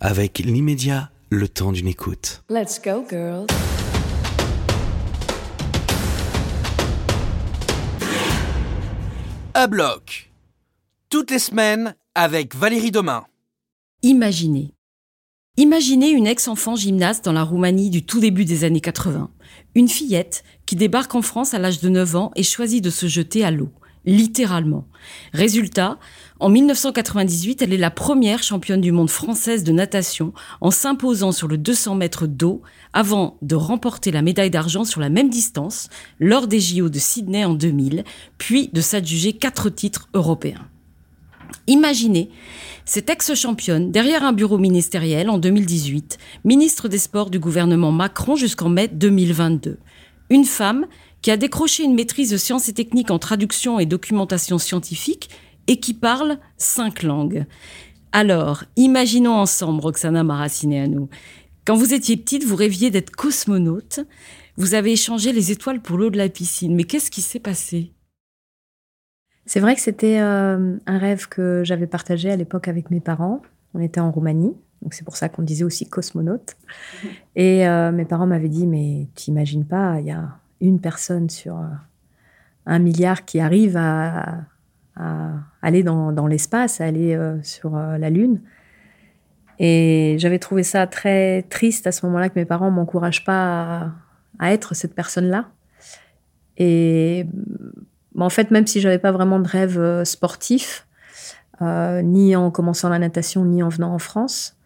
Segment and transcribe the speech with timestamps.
[0.00, 2.42] avec l'immédiat, le temps d'une écoute.
[2.50, 3.46] Let's go, girls.
[9.54, 10.30] À bloc.
[11.08, 13.24] Toutes les semaines avec Valérie Domain.
[14.02, 14.74] Imaginez.
[15.56, 19.30] Imaginez une ex-enfant gymnaste dans la Roumanie du tout début des années 80.
[19.74, 23.06] Une fillette qui débarque en France à l'âge de 9 ans et choisit de se
[23.06, 23.72] jeter à l'eau.
[24.04, 24.86] Littéralement.
[25.32, 25.98] Résultat,
[26.38, 31.48] en 1998, elle est la première championne du monde française de natation en s'imposant sur
[31.48, 32.60] le 200 mètres d'eau
[32.92, 35.88] avant de remporter la médaille d'argent sur la même distance
[36.20, 38.04] lors des JO de Sydney en 2000,
[38.36, 40.68] puis de s'adjuger quatre titres européens.
[41.68, 42.28] Imaginez
[42.84, 48.68] cette ex-championne derrière un bureau ministériel en 2018, ministre des Sports du gouvernement Macron jusqu'en
[48.68, 49.78] mai 2022.
[50.28, 50.86] Une femme
[51.22, 55.30] qui a décroché une maîtrise de sciences et techniques en traduction et documentation scientifique
[55.66, 57.44] et qui parle cinq langues.
[58.12, 61.08] Alors, imaginons ensemble, Roxana nous.
[61.66, 64.00] Quand vous étiez petite, vous rêviez d'être cosmonaute.
[64.56, 66.74] Vous avez échangé les étoiles pour l'eau de la piscine.
[66.74, 67.92] Mais qu'est-ce qui s'est passé?
[69.44, 73.42] C'est vrai que c'était euh, un rêve que j'avais partagé à l'époque avec mes parents.
[73.74, 76.56] On était en Roumanie, donc c'est pour ça qu'on disait aussi cosmonaute.
[77.36, 81.30] Et euh, mes parents m'avaient dit, mais tu t'imagines pas, il y a une personne
[81.30, 81.66] sur euh,
[82.66, 84.40] un milliard qui arrive à,
[84.96, 88.40] à aller dans, l'espace, à aller euh, sur euh, la Lune.
[89.58, 93.92] Et j'avais trouvé ça très triste à ce moment-là que mes parents m'encouragent pas
[94.38, 95.48] à, être cette personne-là.
[96.58, 97.26] Et
[98.18, 100.86] en fait, même si j'avais pas vraiment de rêve euh, sportif,
[101.62, 104.58] ni en commençant la natation, ni en venant en France,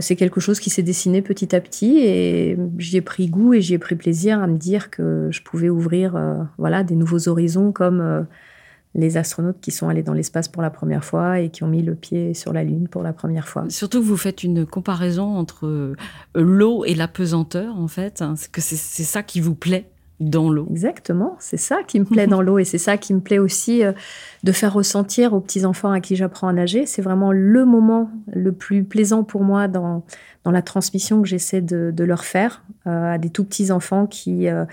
[0.00, 3.60] c'est quelque chose qui s'est dessiné petit à petit et j'y ai pris goût et
[3.60, 7.72] j'y ai pris plaisir à me dire que je pouvais ouvrir voilà des nouveaux horizons
[7.72, 8.26] comme
[8.94, 11.82] les astronautes qui sont allés dans l'espace pour la première fois et qui ont mis
[11.82, 13.64] le pied sur la Lune pour la première fois.
[13.68, 15.96] Surtout que vous faites une comparaison entre euh,
[16.34, 18.22] l'eau et la pesanteur, en fait.
[18.22, 18.34] Hein.
[18.52, 20.68] que c'est ça qui vous plaît dans l'eau.
[20.70, 23.84] Exactement, c'est ça qui me plaît dans l'eau et c'est ça qui me plaît aussi
[23.84, 23.92] euh,
[24.44, 26.86] de faire ressentir aux petits-enfants à qui j'apprends à nager.
[26.86, 30.04] C'est vraiment le moment le plus plaisant pour moi dans,
[30.44, 34.48] dans la transmission que j'essaie de, leur faire euh, à des tout petits-enfants qui...
[34.48, 34.64] Euh,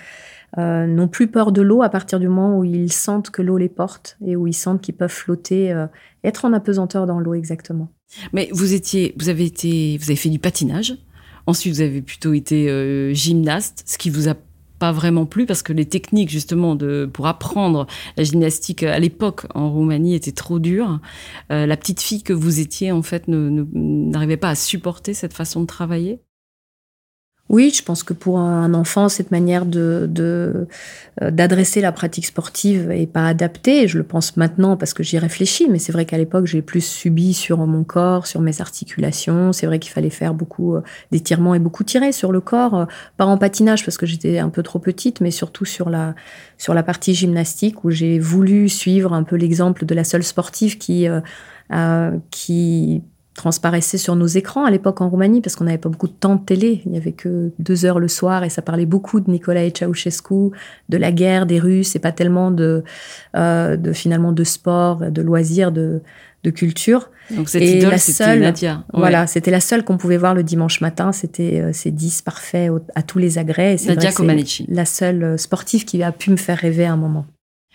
[0.57, 3.69] n'ont plus peur de l'eau à partir du moment où ils sentent que l'eau les
[3.69, 5.87] porte et où ils sentent qu'ils peuvent flotter, euh,
[6.23, 7.89] être en apesanteur dans l'eau exactement.
[8.33, 10.97] Mais vous étiez, vous avez été, vous avez fait du patinage.
[11.47, 14.35] Ensuite, vous avez plutôt été euh, gymnaste, ce qui vous a
[14.77, 17.85] pas vraiment plu parce que les techniques justement de pour apprendre
[18.17, 20.99] la gymnastique à l'époque en Roumanie étaient trop dures.
[21.51, 25.67] la petite fille que vous étiez en fait n'arrivait pas à supporter cette façon de
[25.67, 26.19] travailler?
[27.51, 30.65] Oui, je pense que pour un enfant, cette manière de, euh,
[31.19, 33.89] d'adresser la pratique sportive est pas adaptée.
[33.89, 36.79] Je le pense maintenant parce que j'y réfléchis, mais c'est vrai qu'à l'époque, j'ai plus
[36.79, 39.51] subi sur mon corps, sur mes articulations.
[39.51, 42.85] C'est vrai qu'il fallait faire beaucoup euh, d'étirements et beaucoup tirer sur le corps, euh,
[43.17, 46.15] pas en patinage parce que j'étais un peu trop petite, mais surtout sur la
[46.57, 50.77] sur la partie gymnastique où j'ai voulu suivre un peu l'exemple de la seule sportive
[50.77, 51.05] qui
[52.29, 53.03] qui
[53.41, 56.35] transparaissait sur nos écrans à l'époque en Roumanie parce qu'on n'avait pas beaucoup de temps
[56.35, 56.83] de télé.
[56.85, 60.51] Il n'y avait que deux heures le soir et ça parlait beaucoup de Nicolae Ceausescu,
[60.89, 62.83] de la guerre, des Russes et pas tellement de,
[63.35, 66.01] euh, de finalement de sport, de loisirs, de,
[66.43, 67.09] de culture.
[67.31, 68.83] Donc cette et idole, c'était Nadia.
[68.93, 71.11] Voilà, c'était la seule qu'on pouvait voir le dimanche matin.
[71.11, 73.75] C'était euh, ces 10 parfaits à tous les agrès.
[73.87, 74.67] Nadia Comaneci.
[74.69, 77.25] La seule sportive qui a pu me faire rêver à un moment.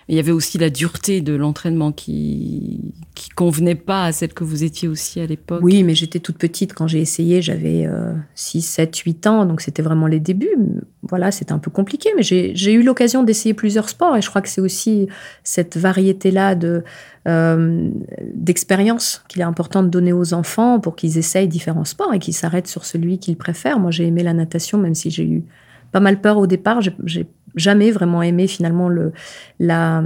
[0.09, 4.45] Il y avait aussi la dureté de l'entraînement qui qui convenait pas à celle que
[4.45, 5.61] vous étiez aussi à l'époque.
[5.63, 7.89] Oui, mais j'étais toute petite quand j'ai essayé, j'avais
[8.35, 10.57] 6, 7, 8 ans, donc c'était vraiment les débuts.
[11.03, 14.43] Voilà, c'était un peu compliqué, mais j'ai eu l'occasion d'essayer plusieurs sports et je crois
[14.43, 15.09] que c'est aussi
[15.45, 16.85] cette variété-là de
[17.27, 17.91] euh,
[18.35, 22.35] d'expérience qu'il est important de donner aux enfants pour qu'ils essayent différents sports et qu'ils
[22.35, 23.81] s'arrêtent sur celui qu'ils préfèrent.
[23.81, 25.43] Moi, j'ai aimé la natation, même si j'ai eu
[25.91, 26.81] pas mal peur au départ.
[26.81, 29.13] J'ai jamais vraiment aimé finalement le,
[29.59, 30.03] la,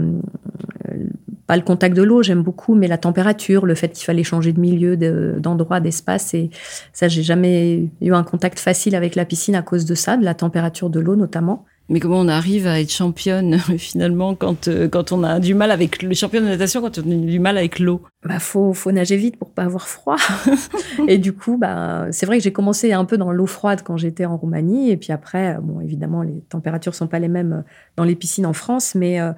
[1.47, 4.53] pas le contact de l'eau, j'aime beaucoup, mais la température, le fait qu'il fallait changer
[4.53, 6.33] de milieu, d'endroit, d'espace.
[6.33, 6.51] Et
[6.93, 10.25] ça, j'ai jamais eu un contact facile avec la piscine à cause de ça, de
[10.25, 11.65] la température de l'eau notamment.
[11.91, 15.73] Mais comment on arrive à être championne finalement quand, euh, quand on a du mal
[15.73, 18.03] avec le champion de natation, quand on a du mal avec l'eau?
[18.25, 20.17] Bah faut, faut nager vite pour pas avoir froid.
[21.09, 23.97] et du coup, bah, c'est vrai que j'ai commencé un peu dans l'eau froide quand
[23.97, 24.91] j'étais en Roumanie.
[24.91, 27.65] Et puis après, bon, évidemment, les températures sont pas les mêmes
[27.97, 29.33] dans les piscines en France, mais euh,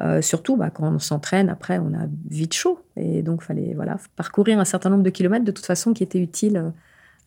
[0.00, 2.78] euh, surtout bah, quand on s'entraîne, après, on a vite chaud.
[2.96, 6.20] Et donc, fallait voilà, parcourir un certain nombre de kilomètres de toute façon qui étaient
[6.20, 6.72] utiles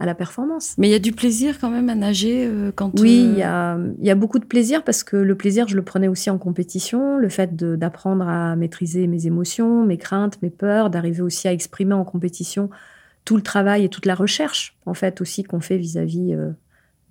[0.01, 0.74] à la performance.
[0.80, 3.00] Mais il y a du plaisir quand même à nager euh, quand.
[3.00, 5.83] Oui, il y, a, y, a, beaucoup de plaisir parce que le plaisir, je le
[5.83, 7.19] prenais aussi en compétition.
[7.19, 11.94] Le fait d'apprendre à maîtriser mes émotions, mes craintes, mes peurs, d'arriver aussi à exprimer
[11.94, 12.71] en compétition
[13.25, 16.36] tout le travail et toute la recherche, en fait, aussi qu'on fait vis-à-vis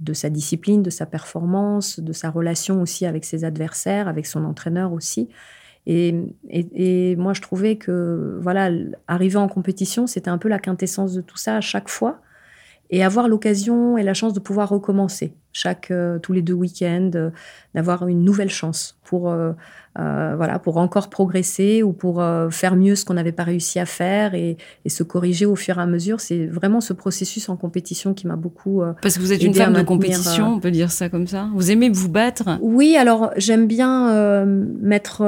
[0.00, 4.44] de sa discipline, de sa performance, de sa relation aussi avec ses adversaires, avec son
[4.44, 5.28] entraîneur aussi.
[5.86, 6.12] Et,
[6.48, 8.70] et, moi, je trouvais que, voilà,
[9.06, 12.20] arriver en compétition, c'était un peu la quintessence de tout ça à chaque fois
[12.90, 17.10] et avoir l'occasion et la chance de pouvoir recommencer chaque euh, tous les deux week-ends,
[17.14, 17.30] euh,
[17.74, 19.52] d'avoir une nouvelle chance pour euh,
[19.96, 24.34] voilà pour encore progresser ou pour faire mieux ce qu'on n'avait pas réussi à faire
[24.34, 24.56] et,
[24.86, 26.20] se corriger au fur et à mesure.
[26.20, 29.72] C'est vraiment ce processus en compétition qui m'a beaucoup parce que vous êtes une femme
[29.72, 31.48] de compétition, on peut dire ça comme ça.
[31.54, 32.58] Vous aimez vous battre?
[32.62, 34.44] Oui, alors j'aime bien
[34.80, 35.24] mettre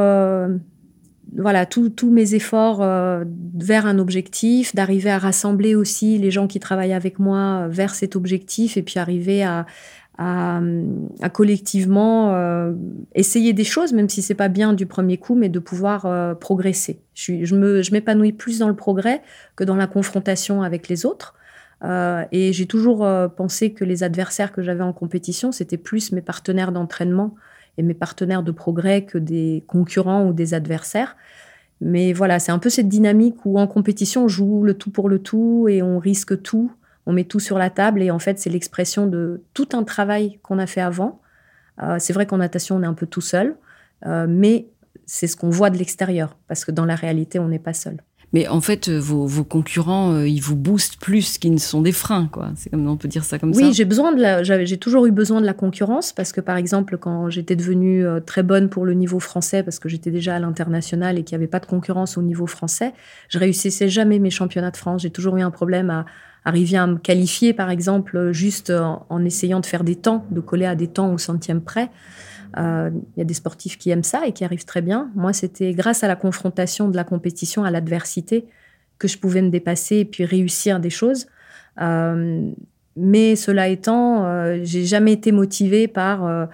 [1.36, 3.24] voilà, tous mes efforts euh,
[3.54, 8.16] vers un objectif, d'arriver à rassembler aussi les gens qui travaillent avec moi vers cet
[8.16, 9.66] objectif et puis arriver à,
[11.32, 12.74] collectivement euh,
[13.14, 16.34] essayer des choses, même si c'est pas bien du premier coup, mais de pouvoir euh,
[16.34, 17.00] progresser.
[17.14, 19.22] Je, je m'épanouis plus dans le progrès
[19.56, 21.34] que dans la confrontation avec les autres.
[22.30, 23.04] et j'ai toujours
[23.36, 27.34] pensé que les adversaires que j'avais en compétition, c'était plus mes partenaires d'entraînement
[27.78, 31.16] et mes partenaires de progrès que des concurrents ou des adversaires.
[31.80, 35.08] Mais voilà, c'est un peu cette dynamique où en compétition, on joue le tout pour
[35.08, 36.72] le tout et on risque tout,
[37.06, 40.38] on met tout sur la table et en fait, c'est l'expression de tout un travail
[40.42, 41.20] qu'on a fait avant.
[41.82, 43.56] Euh, c'est vrai qu'en natation, on est un peu tout seul,
[44.06, 44.68] euh, mais
[45.06, 47.96] c'est ce qu'on voit de l'extérieur parce que dans la réalité, on n'est pas seul.
[48.32, 51.92] Mais en fait, euh, vos, concurrents, euh, ils vous boostent plus qu'ils ne sont des
[51.92, 52.50] freins, quoi.
[52.56, 53.60] C'est comme on peut dire ça comme ça.
[53.60, 56.96] Oui, j'ai besoin de j'ai toujours eu besoin de la concurrence parce que par exemple,
[56.96, 60.38] quand j'étais devenue euh, très bonne pour le niveau français, parce que j'étais déjà à
[60.38, 62.94] l'international et qu'il n'y avait pas de concurrence au niveau français,
[63.28, 65.02] je réussissais jamais mes championnats de France.
[65.02, 66.06] J'ai toujours eu un problème à
[66.44, 70.40] arriver à me qualifier, par exemple, juste en, en essayant de faire des temps, de
[70.40, 71.90] coller à des temps au centième près.
[72.58, 75.10] Euh, il y a des sportifs qui aiment ça et qui arrivent très bien.
[75.14, 78.46] Moi, c'était grâce à la confrontation de la compétition, à l'adversité,
[78.98, 81.26] que je pouvais me dépasser et puis réussir des choses.
[81.80, 82.50] Euh,
[82.96, 86.48] mais cela étant, euh, j'ai jamais été motivée par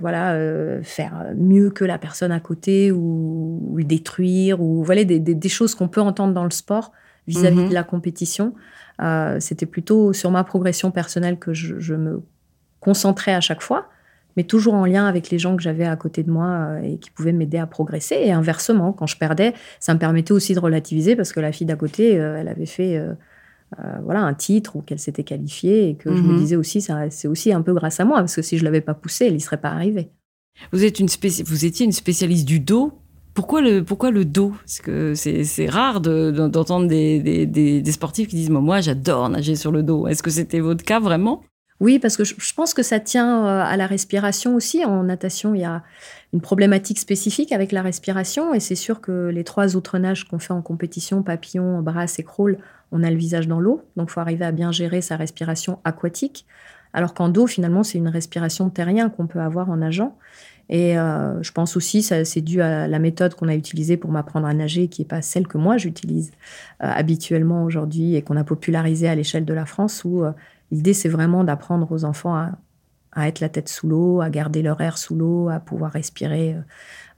[0.00, 0.36] voilà
[0.82, 5.86] faire mieux que la personne à côté ou, le détruire ou voilà des, choses qu'on
[5.86, 6.90] peut entendre dans le sport
[7.28, 7.68] vis-à-vis mhm.
[7.68, 8.54] de la compétition.
[9.38, 12.22] C'était plutôt sur ma progression personnelle que je me
[12.80, 13.88] concentrais à chaque fois
[14.36, 16.98] mais toujours en lien avec les gens que j'avais à côté de moi euh, et
[16.98, 18.16] qui pouvaient m'aider à progresser.
[18.16, 21.66] Et inversement, quand je perdais, ça me permettait aussi de relativiser parce que la fille
[21.66, 23.14] d'à côté, euh, elle avait fait euh,
[24.04, 26.38] voilà un titre ou qu'elle s'était qualifiée et que je me mhm.
[26.38, 28.94] disais aussi, c'est aussi un peu grâce à moi parce que si je l'avais pas
[28.94, 30.10] poussée, elle n'y serait pas arrivée.
[30.72, 31.08] Vous, êtes une
[31.46, 32.92] vous étiez une spécialiste du dos.
[33.32, 34.50] Pourquoi le, pourquoi le dos?
[34.50, 39.70] Parce que c'est rare d'entendre des, des, des, sportifs qui disent Moi, j'adore nager sur
[39.70, 40.08] le dos.
[40.08, 41.42] Est-ce que c'était votre cas vraiment?
[41.80, 44.84] Oui, parce que je, pense que ça tient euh, à la respiration aussi.
[44.84, 45.82] En natation, il y a
[46.34, 48.52] une problématique spécifique avec la respiration.
[48.52, 52.22] Et c'est sûr que les trois autres nages qu'on fait en compétition, papillon, brasse et
[52.22, 52.58] crawl,
[52.92, 53.82] on a le visage dans l'eau.
[53.96, 56.44] Donc, il faut arriver à bien gérer sa respiration aquatique.
[56.92, 60.18] Alors qu'en dos, finalement, c'est une respiration terrienne qu'on peut avoir en nageant.
[60.68, 64.10] Et euh, je pense aussi que c'est dû à la méthode qu'on a utilisée pour
[64.10, 66.30] m'apprendre à nager, qui n'est pas celle que moi j'utilise
[66.82, 70.24] euh, habituellement aujourd'hui et qu'on a popularisée à l'échelle de la France, où
[70.70, 74.80] L'idée, c'est vraiment d'apprendre aux enfants à, être la tête sous l'eau, à garder leur
[74.80, 76.56] air sous l'eau, à pouvoir respirer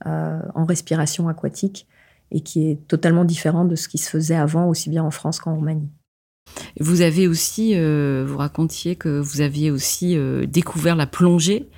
[0.06, 1.86] euh, en respiration aquatique,
[2.30, 5.38] et qui est totalement différent de ce qui se faisait avant, aussi bien en France
[5.38, 5.90] qu'en Roumanie.
[6.80, 11.68] Vous avez aussi, euh, vous racontiez que vous aviez aussi euh, découvert la plongée,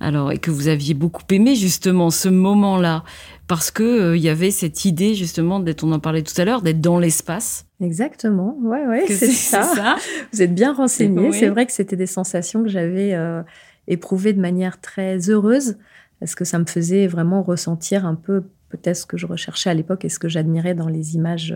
[0.00, 3.04] alors et que vous aviez beaucoup aimé justement ce moment-là
[3.46, 6.62] parce que il y avait cette idée justement d'être, on en parlait tout à l'heure,
[6.62, 7.66] d'être dans l'espace.
[7.80, 9.96] Exactement, ouais, ouais, c'est ça.
[10.32, 11.32] Vous êtes bien renseigné.
[11.32, 13.42] C'est vrai que c'était des sensations que j'avais euh,
[13.86, 15.76] éprouvées de manière très heureuse,
[16.20, 19.74] parce que ça me faisait vraiment ressentir un peu peut-être ce que je recherchais à
[19.74, 21.54] l'époque et ce que j'admirais dans les images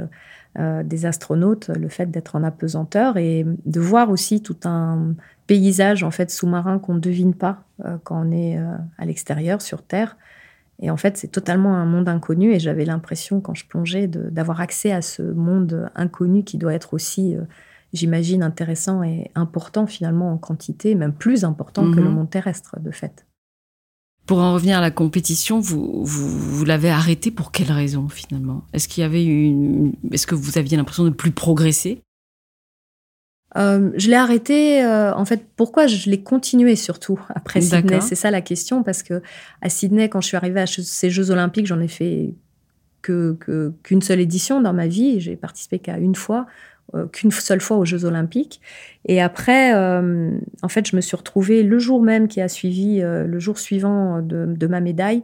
[0.58, 5.14] euh, des astronautes, le fait d'être en apesanteur et de voir aussi tout un
[5.46, 8.58] paysage en fait sous-marin qu'on ne devine pas euh, quand on est
[8.98, 10.16] à l'extérieur sur Terre.
[10.80, 12.52] Et en fait, c'est totalement un monde inconnu.
[12.52, 16.94] Et j'avais l'impression, quand je plongeais, d'avoir accès à ce monde inconnu qui doit être
[16.94, 17.42] aussi, euh,
[17.92, 22.14] j'imagine, intéressant et important finalement en quantité, même plus important que le mhm.
[22.14, 23.26] monde terrestre, de fait.
[24.28, 28.62] Pour en revenir à la compétition, vous, vous, l'avez arrêté pour quelle raison finalement?
[28.74, 32.02] Est-ce qu'il y avait une, est-ce que vous aviez l'impression de plus progresser?
[33.56, 34.84] Euh, je l'ai arrêté.
[34.84, 38.02] Euh, en fait, pourquoi je l'ai continué surtout après Sydney?
[38.02, 39.22] C'est ça la question, parce que
[39.62, 42.34] à Sydney, quand je suis arrivée à ces Jeux Olympiques, j'en ai fait
[43.00, 43.38] que
[43.82, 45.20] qu'une seule édition dans ma vie.
[45.20, 46.46] J'ai participé qu'à une fois,
[47.12, 48.60] qu'une seule fois aux Jeux Olympiques.
[49.06, 53.38] Et après, en fait, je me suis retrouvée le jour même qui a suivi, le
[53.38, 55.22] jour suivant de, de ma médaille,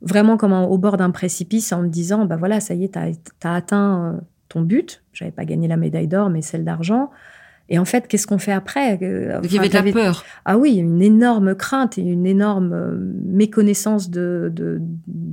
[0.00, 2.98] vraiment comme au bord d'un précipice, en me disant, bah voilà, ça y est, tu
[2.98, 3.12] as,
[3.44, 5.02] as, atteint ton but.
[5.12, 7.10] J'avais pas gagné la médaille d'or, mais celle d'argent.
[7.68, 10.24] Et en fait, qu'est-ce qu'on fait après euh, Il y avait de la peur.
[10.44, 14.52] Ah oui, une énorme crainte et une énorme euh, méconnaissance de,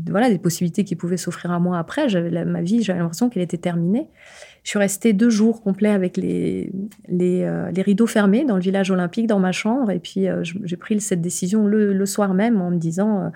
[0.10, 2.08] voilà des possibilités qui pouvaient s'offrir à moi après.
[2.08, 4.08] J'avais ma vie, j'avais l'impression qu'elle était terminée.
[4.64, 6.72] Je suis restée deux jours complets avec les,
[7.08, 9.92] les, euh, rideaux fermés dans le village olympique, dans ma chambre.
[9.92, 13.32] Et puis, j'ai pris cette décision le, soir même en me disant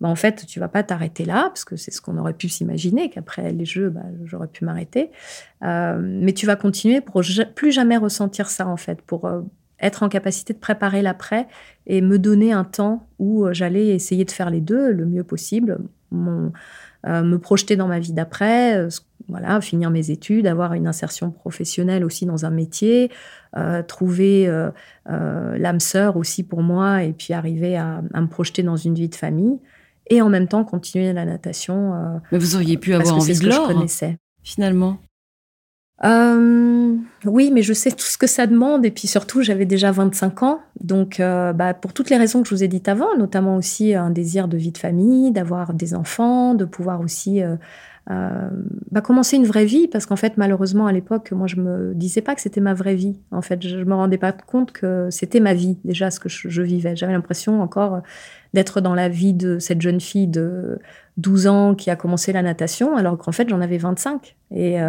[0.00, 2.48] bah, en fait, tu vas pas t'arrêter là, parce que c'est ce qu'on aurait pu
[2.48, 5.10] s'imaginer, qu'après les Jeux, bah, j'aurais pu m'arrêter.
[5.62, 7.22] Euh, mais tu vas continuer pour
[7.54, 9.42] plus jamais ressentir ça, en fait, pour euh,
[9.78, 11.48] être en capacité de préparer l'après
[11.86, 15.24] et me donner un temps où euh, j'allais essayer de faire les deux le mieux
[15.24, 15.78] possible,
[16.12, 18.88] me projeter dans ma vie d'après,
[19.30, 23.10] voilà, finir mes études, avoir une insertion professionnelle aussi dans un métier,
[23.88, 24.50] trouver
[25.06, 29.08] l'âme sœur aussi pour moi, et puis arriver à, à, me projeter dans une vie
[29.08, 29.58] de famille
[30.10, 31.94] et en même temps continuer la natation.
[31.94, 33.72] Euh, mais vous auriez pu avoir envie de l'or,
[34.42, 34.98] finalement.
[36.04, 39.92] Euh, oui, mais je sais tout ce que ça demande et puis surtout j'avais déjà
[39.92, 43.14] 25 ans, donc euh, bah, pour toutes les raisons que je vous ai dites avant,
[43.18, 47.42] notamment aussi un désir de vie de famille, d'avoir des enfants, de pouvoir aussi
[48.10, 48.48] euh,
[48.90, 52.22] bah, commencer une vraie vie, parce qu'en fait, malheureusement, à l'époque, moi, je me disais
[52.22, 53.20] pas que c'était ma vraie vie.
[53.30, 56.62] En fait, je me rendais pas compte que c'était ma vie, déjà, ce que je,
[56.62, 56.96] vivais.
[56.96, 58.02] J'avais l'impression encore
[58.52, 60.78] d'être dans la vie de cette jeune fille de
[61.18, 64.36] 12 ans qui a commencé la natation, alors qu'en fait, j'en avais 25.
[64.50, 64.80] Et,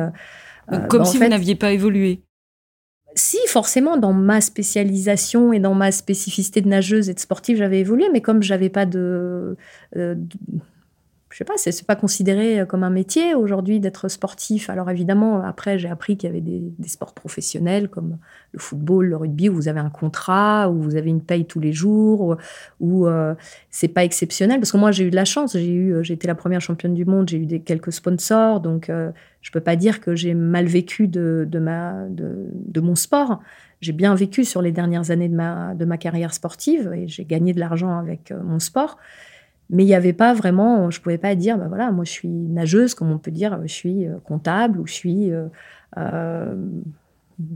[0.71, 2.21] euh, euh, Comme bah, si vous n'aviez pas évolué.
[3.15, 7.79] Si, forcément, dans ma spécialisation et dans ma spécificité de nageuse et de sportive, j'avais
[7.79, 9.57] évolué, mais comme j'avais pas de,
[11.31, 14.69] je sais pas, c'est pas considéré euh, comme un métier aujourd'hui d'être sportif.
[14.69, 18.17] Alors évidemment, après, j'ai appris qu'il y avait des, sports professionnels comme
[18.51, 21.61] le football, le rugby, où vous avez un contrat, où vous avez une paye tous
[21.61, 22.37] les jours,
[22.79, 23.33] où, euh,
[23.69, 24.59] c'est pas exceptionnel.
[24.59, 25.53] Parce que moi, j'ai eu de la chance.
[25.53, 27.29] J'ai eu, euh, j'ai été la première championne du monde.
[27.29, 29.11] J'ai eu des, quelques sponsors, donc euh,
[29.41, 33.39] je peux pas dire que j'ai mal vécu de, ma, de, de mon sport.
[33.79, 37.25] J'ai bien vécu sur les dernières années de ma, de ma carrière sportive et j'ai
[37.25, 38.97] gagné de l'argent avec mon sport.
[39.71, 42.11] Mais il n'y avait pas vraiment, je ne pouvais pas dire, bah voilà, moi je
[42.11, 45.45] suis nageuse, comme on peut dire, je suis euh, comptable ou je suis, euh,
[45.97, 46.53] euh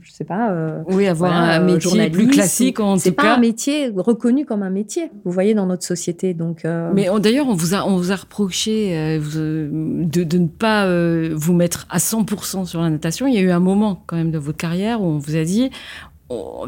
[0.01, 0.49] je sais pas.
[0.49, 3.03] Euh, oui, avoir un métier plus classique en tout cas.
[3.03, 5.11] C'est pas un métier reconnu comme un métier.
[5.25, 6.65] Vous voyez dans notre société, donc.
[6.95, 10.87] Mais d'ailleurs, on vous a, on vous a reproché de, de, ne pas
[11.35, 13.27] vous mettre à 100% sur la natation.
[13.27, 15.43] Il y a eu un moment quand même de votre carrière où on vous a
[15.43, 15.69] dit,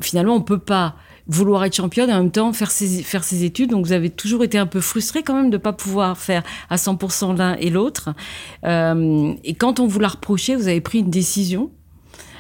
[0.01, 0.93] finalement, on peut pas
[1.27, 3.72] vouloir être championne et en même temps faire ses, faire ses études.
[3.72, 6.43] Donc vous avez toujours été un peu frustré quand même de ne pas pouvoir faire
[6.69, 8.10] à 100% l'un et l'autre.
[8.65, 11.72] Euh, et quand on vous l'a reproché, vous avez pris une décision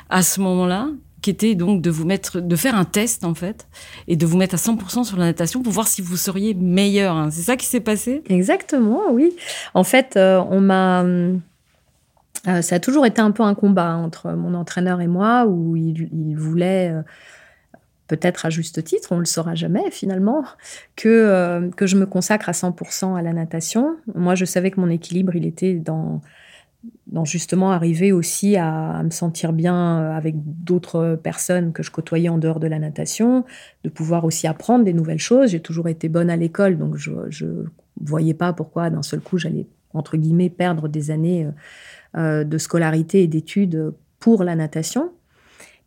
[0.09, 0.89] à ce moment-là
[1.21, 3.67] qui était donc de vous mettre, de faire un test en fait,
[4.07, 7.15] et de vous mettre à 100% sur la natation pour voir si vous seriez meilleur.
[7.15, 7.29] Hein.
[7.31, 8.23] C'est ça qui s'est passé?
[8.29, 9.35] Exactement, oui.
[9.73, 11.37] En fait, euh, on m'a, euh,
[12.61, 16.35] ça a toujours été un peu un combat entre mon entraîneur et moi, où il
[16.37, 16.93] voulait
[18.07, 20.43] peut-être à juste titre, on ne le saura jamais finalement,
[20.95, 23.97] que, euh, que je me consacre à 100% à la natation.
[24.15, 26.21] Moi, je savais que mon équilibre, il était dans,
[27.25, 32.37] justement arriver aussi à, me sentir bien euh, avec d'autres personnes que je côtoyais en
[32.37, 33.43] dehors de la natation,
[33.83, 35.51] de pouvoir aussi apprendre des nouvelles choses.
[35.51, 37.11] J'ai toujours été bonne à l'école, donc je
[37.45, 37.65] ne
[38.01, 41.47] voyais pas pourquoi d'un seul coup j'allais, entre guillemets, perdre des années
[42.15, 45.11] euh, de scolarité et d'études pour la natation.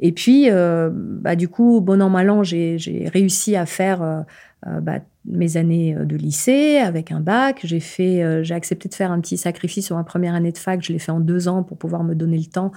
[0.00, 2.78] Et puis, euh, bah, du coup, bon an, mal an, j'ai
[3.12, 4.21] réussi à faire euh,
[4.66, 7.61] euh, bah, mes années de lycée avec un bac.
[7.64, 10.83] J'ai fait, j'ai accepté de faire un petit sacrifice sur ma première année de fac.
[10.83, 12.73] Je l'ai fait en deux ans pour pouvoir me donner le temps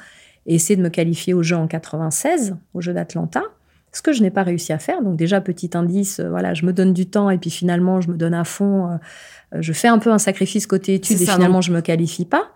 [0.46, 3.42] et essayer de me qualifier aux Jeux en 96, aux Jeux d'Atlanta.
[3.94, 5.02] Ce que je n'ai pas réussi à faire.
[5.02, 8.18] Donc déjà, petit indice, voilà, je me donne du temps et puis finalement, je me
[8.18, 9.00] donne à fond.
[9.54, 12.50] je fais un peu un sacrifice côté études et finalement, je me qualifie pas.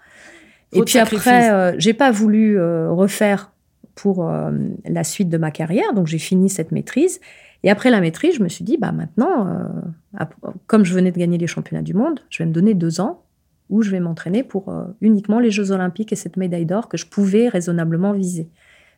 [0.74, 3.52] et puis après, j'ai pas voulu refaire
[3.98, 4.52] pour euh,
[4.86, 5.94] la suite de ma carrière.
[5.94, 7.20] Donc j'ai fini cette maîtrise.
[7.64, 10.24] Et après la maîtrise, je me suis dit, bah maintenant, euh,
[10.68, 13.24] comme je venais de gagner les championnats du monde, je vais me donner deux ans
[13.70, 16.96] où je vais m'entraîner pour euh, uniquement les Jeux olympiques et cette médaille d'or que
[16.96, 18.48] je pouvais raisonnablement viser.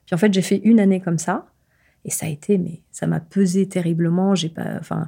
[0.05, 1.47] Puis en fait, j'ai fait une année comme ça.
[2.05, 4.35] Et ça a été, mais ça m'a pesé terriblement.
[4.35, 5.07] J'ai pas, enfin,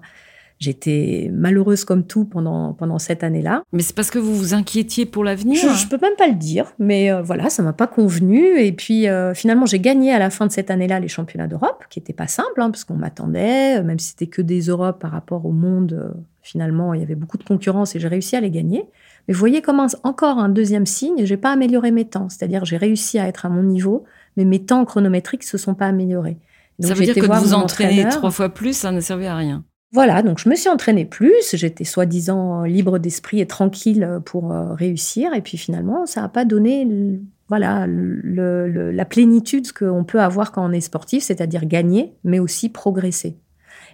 [0.61, 3.63] J'étais malheureuse comme tout pendant, pendant cette année-là.
[3.73, 6.35] Mais c'est parce que vous vous inquiétiez pour l'avenir Je ne peux même pas le
[6.35, 8.59] dire, mais euh, voilà, ça m'a pas convenu.
[8.59, 11.85] Et puis euh, finalement, j'ai gagné à la fin de cette année-là les championnats d'Europe,
[11.89, 15.01] qui n'étaient pas simples, hein, parce qu'on m'attendait, euh, même si c'était que des Europes
[15.01, 16.13] par rapport au monde,
[16.43, 18.85] finalement, il y avait beaucoup de concurrence et j'ai réussi à les gagner.
[19.27, 22.29] Mais vous voyez comment encore un deuxième signe, j'ai pas amélioré mes temps.
[22.29, 24.03] C'est-à-dire, j'ai réussi à être à mon niveau,
[24.37, 26.37] mais mes temps chronométriques se sont pas améliorés.
[26.79, 29.63] ça veut dire que de vous entraîner trois fois plus, ça ne servait à rien.
[29.93, 34.73] Voilà, donc je me suis entraînée plus, j'étais soi-disant libre d'esprit et tranquille pour euh,
[34.73, 36.87] réussir, et puis finalement, ça n'a pas donné
[37.49, 43.35] voilà, la plénitude qu'on peut avoir quand on est sportif, c'est-à-dire gagner, mais aussi progresser.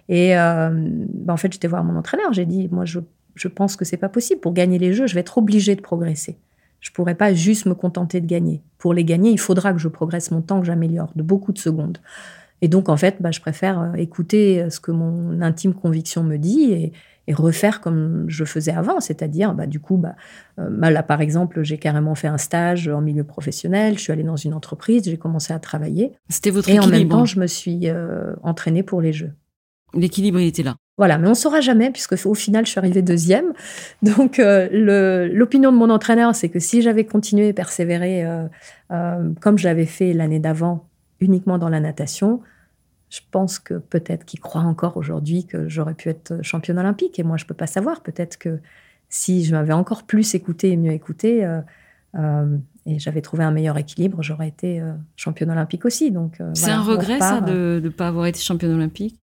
[0.08, 2.32] Et euh, bah, en fait, j'étais voir mon entraîneur.
[2.32, 3.00] J'ai dit, moi, je,
[3.34, 4.40] je pense que c'est pas possible.
[4.40, 6.38] Pour gagner les jeux, je vais être obligé de progresser.
[6.78, 8.62] Je pourrais pas juste me contenter de gagner.
[8.78, 11.58] Pour les gagner, il faudra que je progresse mon temps, que j'améliore de beaucoup de
[11.58, 11.98] secondes.
[12.60, 16.22] Et donc, en fait, bah, je préfère euh, écouter euh, ce que mon intime conviction
[16.24, 16.92] me dit et,
[17.28, 20.16] et refaire comme je faisais avant, c'est-à-dire, bah, du coup, bah,
[20.58, 24.22] euh, là, par exemple, j'ai carrément fait un stage en milieu professionnel, je suis allée
[24.22, 26.12] dans une entreprise, j'ai commencé à travailler.
[26.30, 26.94] C'était votre Et équilibre.
[26.94, 29.32] en même temps, je me suis euh, entraînée pour les Jeux.
[29.94, 30.76] L'équilibre, il était là.
[30.98, 33.52] Voilà, mais on ne saura jamais, puisque au final, je suis arrivée deuxième.
[34.02, 38.44] Donc, euh, l'opinion de mon entraîneur, c'est que si j'avais continué et persévéré euh,
[38.90, 40.87] euh, comme je l'avais fait l'année d'avant,
[41.20, 42.40] uniquement dans la natation,
[43.10, 47.18] je pense que peut-être qu'il croit encore aujourd'hui que j'aurais pu être championne olympique.
[47.18, 48.02] Et moi, je ne peux pas savoir.
[48.02, 48.58] Peut-être que
[49.08, 51.60] si je m'avais encore plus écouté et mieux écouté, euh,
[52.16, 52.56] euh,
[52.88, 56.10] et j'avais trouvé un meilleur équilibre, j'aurais été euh, championne olympique aussi.
[56.10, 58.72] Donc, euh, C'est voilà, un regret, ça, repart, euh, de ne pas avoir été championne
[58.72, 59.18] olympique?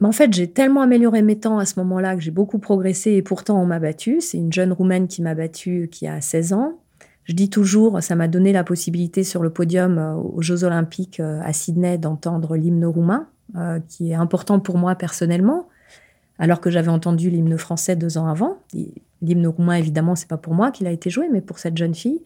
[0.00, 3.12] Mais en fait, j'ai tellement amélioré mes temps à ce moment-là que j'ai beaucoup progressé
[3.12, 4.20] et pourtant on m'a battue.
[4.20, 6.78] C'est une jeune Roumaine qui m'a battue qui a 16 ans.
[7.26, 11.18] Je dis toujours, ça m'a donné la possibilité sur le podium euh, aux Jeux Olympiques
[11.18, 15.68] euh, à Sydney d'entendre l'hymne roumain, euh, qui est important pour moi personnellement,
[16.38, 18.58] alors que j'avais entendu l'hymne français deux ans avant.
[19.22, 21.96] L'hymne roumain, évidemment, c'est pas pour moi qu'il a été joué, mais pour cette jeune
[21.96, 22.22] fille.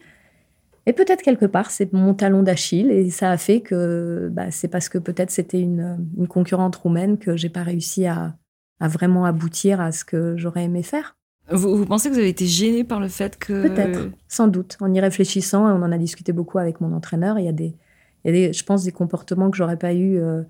[0.85, 4.67] Et peut-être quelque part, c'est mon talon d'Achille, et ça a fait que bah, c'est
[4.67, 5.97] parce que peut-être c'était une,
[6.29, 8.35] concurrente roumaine que j'ai pas réussi à
[8.79, 11.15] vraiment aboutir à ce que j'aurais aimé faire.
[11.51, 13.67] Vous, vous pensez que vous avez été gêné par le fait que...
[13.67, 14.77] Peut-être, sans doute.
[14.79, 17.75] En y réfléchissant, on en a discuté beaucoup avec mon entraîneur, il y a des,
[18.23, 20.43] il y a des je pense, des comportements que j'aurais pas eu euh,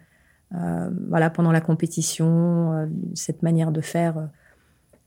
[0.56, 4.30] euh, voilà, pendant la compétition, euh, cette manière de faire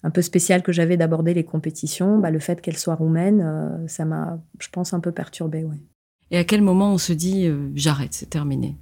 [0.03, 2.19] un peu spéciale que j'avais d'aborder les compétitions.
[2.19, 5.65] Bah, le fait qu'elle soit roumaine, ça m'a, je pense, un peu perturbée.
[5.65, 5.77] Ouais.
[6.31, 8.77] Et à quel moment on se dit, j'arrête, c'est terminé?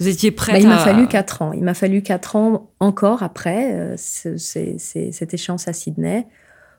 [0.00, 1.52] Vous étiez prête Bah, il m'a à- fallu quatre ans.
[1.54, 6.26] Il m'a fallu quatre ans encore après ce- cette échéance à Sydney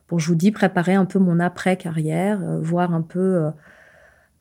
[0.08, 3.52] pour, je vous dis, préparer un peu mon après-carrière, euh, voir un peu, euh,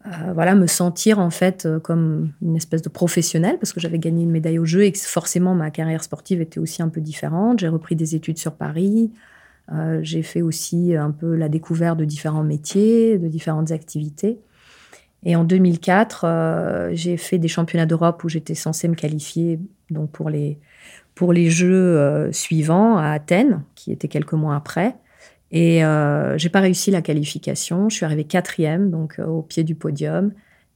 [0.07, 4.23] euh, voilà, me sentir en fait comme une espèce de professionnelle parce que j'avais gagné
[4.23, 7.59] une médaille au jeu et que forcément ma carrière sportive était aussi un peu différente.
[7.59, 9.13] J'ai repris des études sur Paris.
[10.03, 14.39] J'ai fait aussi un peu la découverte de différents métiers, de différentes activités.
[15.25, 19.59] Et en 2004, euh, j'ai fait des championnats d'Europe où j'étais censée me qualifier
[19.91, 20.61] donc pour les,
[21.17, 24.95] pour les Jeux suivants à Athènes, qui étaient quelques mois après.
[25.57, 27.89] Et euh, j'ai pas réussi la qualification.
[27.89, 30.33] Je suis arrivée quatrième, donc euh, au pied du podium.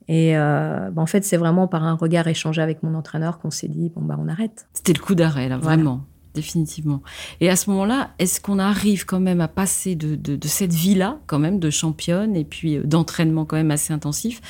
[0.09, 3.51] Et euh, bah, en fait, c'est vraiment par un regard échangé avec mon entraîneur qu'on
[3.51, 4.67] s'est dit bon bah on arrête.
[4.73, 5.77] C'était le coup d'arrêt, là, Voilà.
[5.77, 7.03] vraiment, définitivement.
[7.41, 10.73] Et à ce moment-là, est-ce qu'on arrive quand même à passer de, de- de cette
[10.73, 14.41] vie-là, quand même, de championne, et puis euh, d'entraînement quand même assez intensif,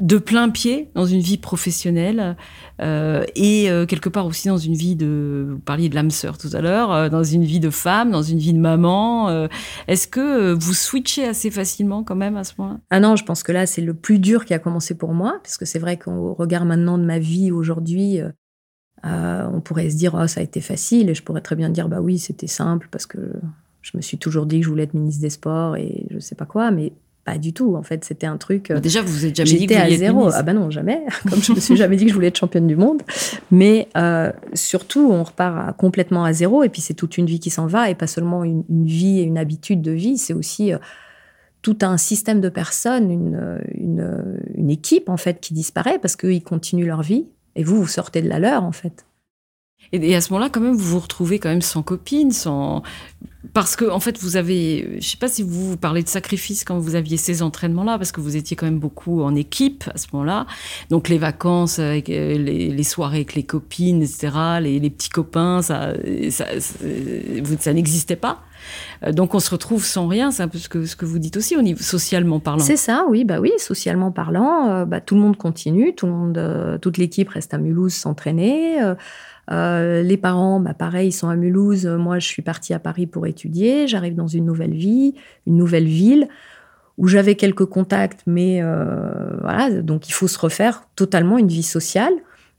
[0.00, 2.36] de plein pied dans une vie professionnelle,
[2.80, 5.46] euh, et euh, quelque part aussi dans une vie de...
[5.50, 8.22] Vous parliez de l'âme sœur tout à l'heure, euh, dans une vie de femme, dans
[8.22, 9.46] une vie de maman.
[9.88, 13.42] est-ce que vous switchez assez facilement quand même à ce moment-là Ah non, je pense
[13.42, 15.96] que là, c'est le plus dur qui a commencé pour moi, parce que c'est vrai
[15.96, 18.20] qu'au regard maintenant de ma vie aujourd'hui,
[19.02, 21.88] on pourrait se dire, oh, ça a été facile, et je pourrais très bien dire,
[21.88, 23.32] bah oui, c'était simple, parce que
[23.82, 26.34] je me suis toujours dit que je voulais être ministre des Sports, et je sais
[26.34, 26.92] pas quoi, mais
[27.26, 27.76] pas du tout.
[27.76, 28.68] En fait, c'était un truc...
[28.70, 30.30] Bah, Déjà, vous vous êtes jamais dit que vous à être zéro.
[30.32, 31.02] Ah ben non, jamais.
[31.28, 33.02] Comme je me suis jamais dit que je voulais être championne du monde.
[33.50, 36.62] Mais euh, surtout, on repart à- complètement à zéro.
[36.62, 37.90] Et puis, c'est toute une vie qui s'en va.
[37.90, 40.18] Et pas seulement une, une vie et une habitude de vie.
[40.18, 40.78] C'est aussi euh,
[41.62, 46.42] tout un système de personnes, une, une, une équipe, en fait, qui disparaît parce qu'ils
[46.44, 47.26] continuent leur vie.
[47.56, 49.05] Et vous, vous sortez de la leur, en fait.
[49.92, 52.82] Et, à ce moment-là, quand même, vous vous retrouvez quand même sans copine, sans
[53.52, 56.64] parce que en fait, vous avez, je sais pas si vous, vous parlez de sacrifice
[56.64, 59.98] quand vous aviez ces entraînements-là, parce que vous étiez quand même beaucoup en équipe à
[59.98, 60.46] ce moment-là.
[60.90, 65.94] Donc les vacances, euh, les, soirées avec les copines, etc., les, petits copains, ça,
[66.30, 68.42] ça, n'existait pas.
[69.04, 70.30] Euh, Donc on se retrouve sans rien.
[70.30, 72.62] C'est un peu ce que ce que vous dites aussi au niveau socialement parlant.
[72.62, 76.12] C'est ça, oui, bah oui, socialement parlant, euh, bah, tout le monde continue, tout le
[76.12, 78.82] monde, euh, toute l'équipe reste à Mulhouse s'entraîner.
[78.82, 78.94] euh,
[79.50, 81.86] euh, les parents, bah, pareil, ils sont à Mulhouse.
[81.86, 83.86] Moi, je suis partie à Paris pour étudier.
[83.86, 85.14] J'arrive dans une nouvelle vie,
[85.46, 86.28] une nouvelle ville
[86.98, 91.62] où j'avais quelques contacts, mais euh, voilà, donc il faut se refaire totalement une vie
[91.62, 92.14] sociale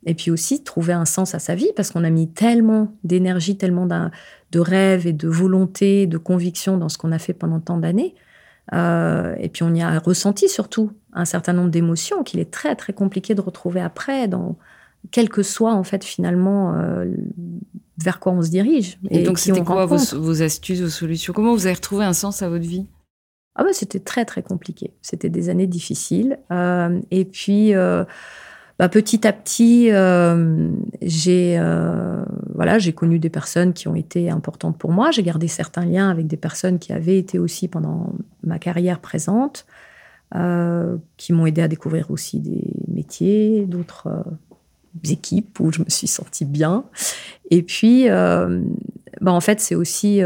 [0.06, 3.58] et puis aussi trouver un sens à sa vie parce qu'on a mis tellement d'énergie,
[3.58, 7.78] tellement de rêves et de volonté, de conviction dans ce qu'on a fait pendant tant
[7.78, 8.14] d'années.
[8.74, 12.76] Euh, et puis on y a ressenti surtout un certain nombre d'émotions qu'il est très
[12.76, 14.56] très compliqué de retrouver après, dans
[15.12, 17.06] quel que soit en fait finalement euh,
[17.98, 19.00] vers quoi on se dirige.
[19.10, 21.34] Et, donc c'était quoi vos, astuces, vos solutions?
[21.34, 22.86] Comment vous avez retrouvé un sens à votre vie?
[23.56, 24.92] Ah bah, c'était très très compliqué.
[25.02, 26.38] C'était des années difficiles.
[26.52, 28.04] Euh, et puis euh,
[28.78, 29.90] bah, petit à petit,
[31.02, 31.60] j'ai
[32.54, 35.12] voilà, j'ai connu des personnes qui ont été importantes pour moi.
[35.12, 39.66] J'ai gardé certains liens avec des personnes qui avaient été aussi pendant ma carrière présente,
[40.32, 44.24] qui m'ont aidé à découvrir aussi des métiers, d'autres
[45.04, 46.86] équipes où je me suis sentie bien.
[47.52, 50.22] Et puis, bah, en fait, c'est aussi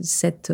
[0.00, 0.52] cette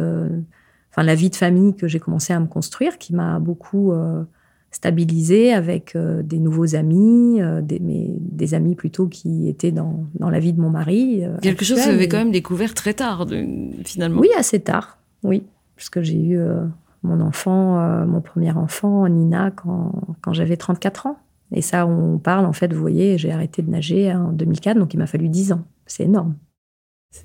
[0.90, 4.24] enfin la vie de famille que j'ai commencé à me construire, qui m'a beaucoup euh,
[4.70, 10.04] stabilisée avec euh, des nouveaux amis, euh, des, mais des amis plutôt qui étaient dans,
[10.18, 11.22] dans la vie de mon mari.
[11.42, 13.26] Quelque chose que vous avez quand même découvert très tard,
[13.84, 14.20] finalement.
[14.20, 15.44] Oui, assez tard, oui,
[15.76, 16.40] puisque j'ai eu
[17.02, 21.18] mon enfant, mon premier enfant, Nina, quand, quand j'avais 34 ans.
[21.52, 24.94] Et ça, on parle, en fait, vous voyez, j'ai arrêté de nager en 2004, donc
[24.94, 25.64] il m'a fallu 10 ans.
[25.86, 26.36] C'est énorme.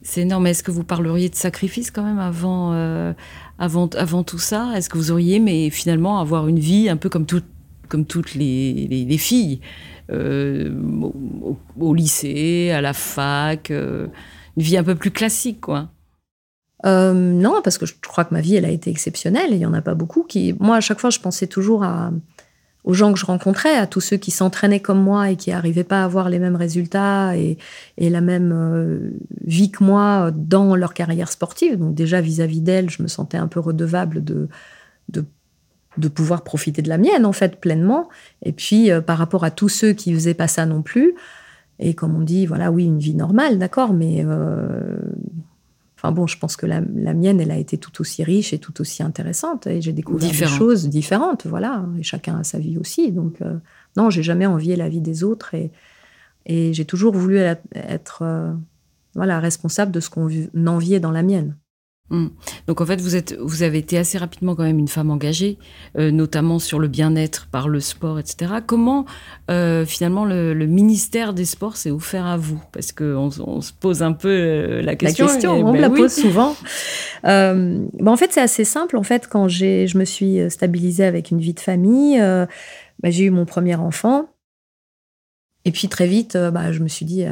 [0.01, 0.47] C'est énorme.
[0.47, 3.13] Est-ce que vous parleriez de sacrifice quand même avant, euh,
[3.59, 4.71] avant, avant tout ça?
[4.75, 7.43] Est-ce que vous auriez, mais finalement, avoir une vie un peu comme, tout,
[7.88, 9.61] comme toutes les, les, filles,
[10.11, 10.71] euh,
[11.79, 14.07] au, lycée, à la fac, euh,
[14.57, 15.89] une vie un peu plus classique, quoi?
[16.83, 19.49] Non, parce que je crois que ma vie, elle a été exceptionnelle.
[19.51, 20.53] Il y en a pas beaucoup qui.
[20.59, 22.11] Moi, à chaque fois, je pensais toujours à
[22.86, 25.84] aux gens que je rencontrais, à tous ceux qui s'entraînaient comme moi et qui n'arrivaient
[25.84, 27.58] pas à avoir les mêmes résultats et,
[27.98, 29.12] la même euh,
[29.43, 31.80] vie que moi dans leur carrière sportive.
[31.80, 34.48] Donc déjà vis-à-vis d'elles, je me sentais un peu redevable de,
[35.10, 38.08] de, pouvoir profiter de la mienne en fait pleinement.
[38.43, 41.15] Et puis euh, par rapport à tous ceux qui faisaient pas ça non plus,
[41.80, 44.98] et comme on dit, voilà, oui, une vie normale, d'accord, mais euh,
[46.03, 49.03] bon, je pense que la, mienne, elle a été tout aussi riche et tout aussi
[49.03, 49.67] intéressante.
[49.67, 51.86] Et j'ai découvert des choses différentes, voilà.
[51.97, 53.12] Et chacun a sa vie aussi.
[53.12, 53.58] Donc, euh,
[53.97, 55.53] non, j'ai jamais envié la vie des autres.
[55.53, 55.71] Et,
[56.45, 57.38] et j'ai toujours voulu
[57.73, 58.53] être, euh,
[59.15, 60.29] voilà, responsable de ce qu'on
[60.67, 61.55] enviait dans la mienne.
[62.11, 62.27] Hmm.
[62.67, 65.57] Donc en fait, vous, êtes, vous avez été assez rapidement quand même une femme engagée,
[65.97, 68.53] euh, notamment sur le bien-être par le sport, etc.
[68.67, 69.05] Comment
[69.49, 72.61] euh, finalement le, ministère des Sports s'est offert à vous?
[72.71, 75.25] Parce qu'on on se pose un peu euh, la question.
[75.25, 76.55] La question, on me ben la pose souvent.
[77.23, 78.97] Ben, en fait, c'est assez simple.
[78.97, 82.47] En fait, quand je me suis stabilisée avec une vie de famille, ben,
[83.11, 84.27] j'ai eu mon premier enfant.
[85.63, 87.25] Et puis très vite, bah, je me suis dit,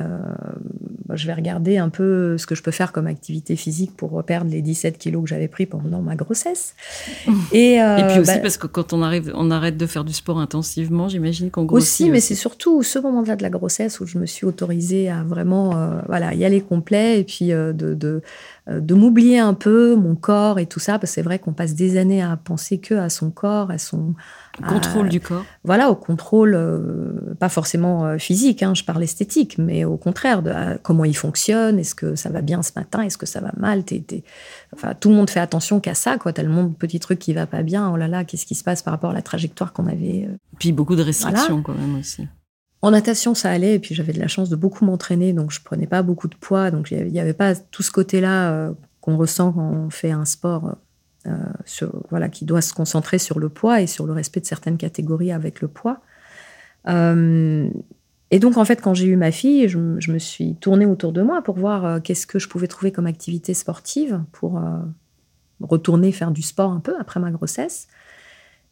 [1.15, 4.49] je vais regarder un peu ce que je peux faire comme activité physique pour perdre
[4.51, 6.75] les 17 kilos que j'avais pris pendant ma grossesse.
[7.51, 10.03] Et, euh, Et puis aussi bah, parce que quand on, arrive, on arrête de faire
[10.03, 12.01] du sport intensivement, j'imagine qu'on grossit.
[12.01, 15.23] Aussi, mais c'est surtout ce moment-là de la grossesse où je me suis autorisée à
[15.23, 18.21] vraiment euh, voilà, y aller complet et puis euh, de, de,
[18.67, 21.75] de m'oublier un peu, mon corps et tout ça, parce que c'est vrai qu'on passe
[21.75, 24.13] des années à penser que à son corps, à son
[24.61, 25.45] contrôle du corps.
[25.63, 30.43] Voilà, au contrôle, euh, pas forcément euh, physique, hein, je parle esthétique, mais au contraire,
[30.43, 33.51] de comment il fonctionne, est-ce que ça va bien ce matin, est-ce que ça va
[33.57, 33.83] mal
[34.73, 36.33] Enfin, Tout le monde fait attention qu'à ça, quoi.
[36.33, 38.81] Tellement de petits trucs qui va pas bien, oh là là, qu'est-ce qui se passe
[38.81, 42.27] par rapport à la trajectoire qu'on avait euh, Puis beaucoup de restrictions quand même aussi.
[42.81, 45.61] En natation, ça allait, et puis j'avais de la chance de beaucoup m'entraîner, donc je
[45.61, 49.53] prenais pas beaucoup de poids, donc il n'y avait pas tout ce côté-là qu'on ressent
[49.53, 50.75] quand on fait un sport
[51.25, 54.77] euh, voilà, qui doit se concentrer sur le poids et sur le respect de certaines
[54.77, 56.01] catégories avec le poids.
[56.89, 57.69] Euh,
[58.29, 61.21] et donc, en fait, quand j'ai eu ma fille, je, me suis tournée autour de
[61.21, 64.61] moi pour voir euh, qu'est-ce que je pouvais trouver comme activité sportive pour
[65.61, 67.87] retourner faire du sport un peu après ma grossesse.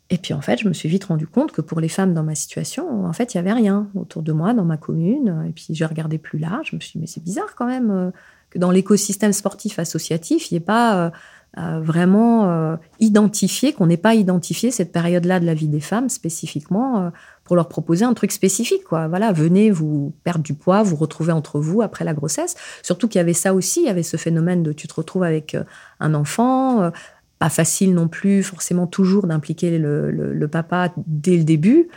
[0.09, 2.23] Et puis, en fait, je me suis vite rendu compte que pour les femmes dans
[2.23, 5.45] ma situation, en fait, il n'y avait rien autour de moi, dans ma commune.
[5.47, 6.71] Et puis, j'ai regardé plus large.
[6.71, 8.11] Je me suis dit, mais c'est bizarre quand même
[8.49, 11.13] que dans l'écosystème sportif associatif, il n'y ait pas
[11.57, 17.01] vraiment euh, identifier, qu'on n'ait pas identifié cette période-là de la vie des femmes spécifiquement
[17.01, 17.09] euh,
[17.43, 18.85] pour leur proposer un truc spécifique.
[18.85, 19.09] Quoi.
[19.09, 22.55] Voilà, venez vous perdre du poids, vous retrouver entre vous après la grossesse.
[22.83, 25.23] Surtout qu'il y avait ça aussi, il y avait ce phénomène de tu te retrouves
[25.23, 25.63] avec euh,
[25.99, 26.89] un enfant,
[27.37, 31.89] pas facile non plus forcément toujours d'impliquer le, papa dès le début.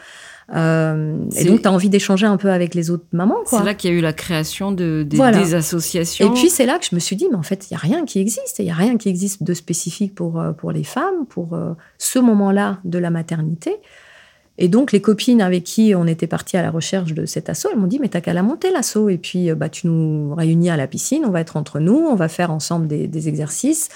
[0.52, 3.38] Euh, et donc, tu as envie d'échanger un peu avec les autres mamans.
[3.46, 6.26] C'est là qu'il y a eu la création de, des associations.
[6.26, 7.80] Et puis, c'est là que je me suis dit, mais en fait, il n'y a
[7.80, 8.59] rien qui existe.
[8.59, 11.72] Il n'y a rien qui existe de spécifique pour, euh, pour les femmes, pour euh,
[11.98, 13.76] ce moment-là de la maternité.
[14.57, 17.70] Et donc, les copines avec qui on était partis à la recherche de cet assaut,
[17.72, 19.09] elles m'ont dit, mais t'as qu'à la monter, l'assaut.
[19.09, 22.14] Et puis, bah, tu nous réunis à la piscine, on va être entre nous, on
[22.14, 23.88] va faire ensemble des, des exercices.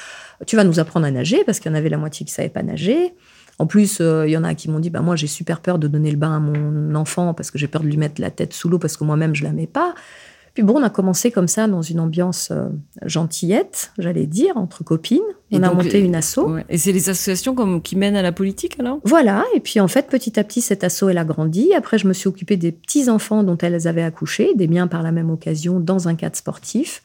[0.46, 2.34] Tu vas nous apprendre à nager, parce qu'il y en avait la moitié qui ne
[2.34, 3.14] savaient pas nager.
[3.58, 5.78] En plus, euh, il y en a qui m'ont dit bah, Moi, j'ai super peur
[5.78, 8.30] de donner le bain à mon enfant parce que j'ai peur de lui mettre la
[8.30, 9.94] tête sous l'eau parce que moi-même, je la mets pas.
[10.54, 12.68] Puis bon, on a commencé comme ça dans une ambiance euh,
[13.04, 15.20] gentillette, j'allais dire, entre copines.
[15.52, 16.40] On a monté une asso.
[16.68, 18.98] Et c'est les associations comme, qui mènent à la politique alors?
[19.04, 19.44] Voilà.
[19.54, 21.74] Et puis en fait, petit à petit, cette asso, elle a grandi.
[21.74, 25.04] Après, je me suis occupée des petits enfants dont elles avaient accouché, des miens par
[25.04, 27.02] la même occasion, dans un cadre sportif.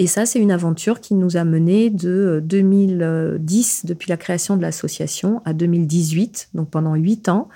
[0.00, 4.62] Et ça, c'est une aventure qui nous a mené de 2010, depuis la création de
[4.62, 7.50] l'association, à 2018, donc pendant huit ans.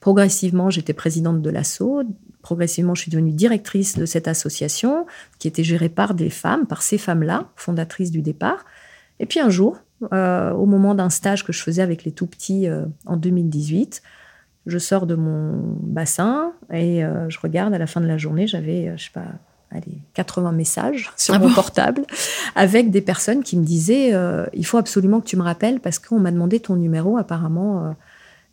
[0.00, 2.02] Progressivement, j'étais présidente de l'ASSO.
[2.42, 5.06] Progressivement, je suis devenue directrice de cette association
[5.38, 8.66] qui était gérée par des femmes, par ces femmes-là, fondatrices du départ.
[9.18, 9.78] Et puis un jour,
[10.12, 14.02] euh, au moment d'un stage que je faisais avec les tout petits euh, en 2018,
[14.66, 18.46] je sors de mon bassin et euh, je regarde à la fin de la journée,
[18.46, 19.24] j'avais, je sais pas,
[19.76, 22.04] allez, 80 messages sur Ah mon bon portable
[22.54, 24.12] avec des personnes qui me disaient
[24.52, 27.16] il faut absolument que tu me rappelles parce qu'on m'a demandé ton numéro.
[27.16, 27.94] Apparemment,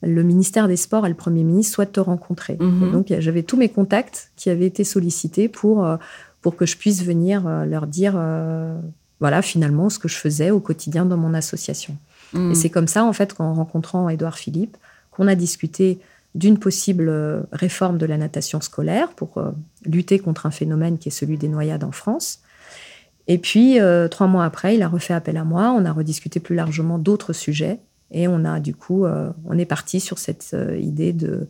[0.05, 2.57] le ministère des Sports et le Premier ministre souhaitent te rencontrer.
[2.59, 2.91] Mhm.
[2.91, 5.97] Donc, j'avais tous mes contacts qui avaient été sollicités pour, euh,
[6.41, 8.77] pour que je puisse venir euh, leur dire, euh,
[9.19, 11.95] voilà, finalement, ce que je faisais au quotidien dans mon association.
[12.33, 12.51] Mm.
[12.51, 14.77] Et c'est comme ça, en fait, qu'en rencontrant Édouard Philippe,
[15.11, 15.99] qu'on a discuté
[16.35, 19.51] d'une possible euh, réforme de la natation scolaire pour euh,
[19.85, 22.39] lutter contre un phénomène qui est celui des noyades en France.
[23.27, 25.73] Et puis, euh, trois mois après, il a refait appel à moi.
[25.77, 27.79] On a rediscuté plus largement d'autres sujets.
[28.11, 31.47] Et on a, du coup, on est parti sur cette idée de,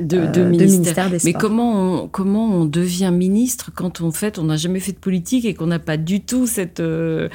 [0.00, 1.10] de, euh, de de ministère.
[1.10, 4.92] des Mais comment on, comment on devient ministre quand en fait on n'a jamais fait
[4.92, 7.28] de politique et qu'on n'a pas du tout cette, euh,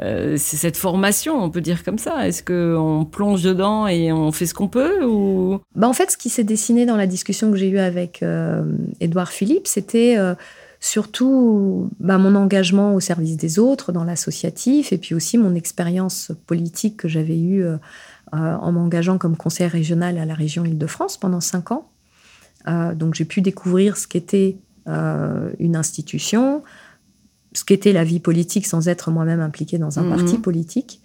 [0.00, 2.26] euh, cette formation, on peut dire comme ça?
[2.26, 5.58] Est-ce qu'on plonge dedans et on fait ce qu'on peut ou...
[5.74, 8.62] Bah, en fait, ce qui s'est dessiné dans la discussion que j'ai eue avec euh,
[9.00, 10.34] Édouard Philippe, c'était euh,
[10.80, 16.32] surtout bah, mon engagement au service des autres dans l'associatif et puis aussi mon expérience
[16.46, 17.76] politique que j'avais eue euh,
[18.32, 21.88] en m'engageant comme conseiller régional à la région Île-de-France pendant cinq ans.
[22.68, 24.56] Euh, donc j'ai pu découvrir ce qu'était
[24.88, 26.62] euh, une institution,
[27.52, 30.16] ce qu'était la vie politique sans être moi-même impliquée dans un Mhm.
[30.16, 31.00] parti politique.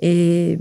[0.00, 0.58] Et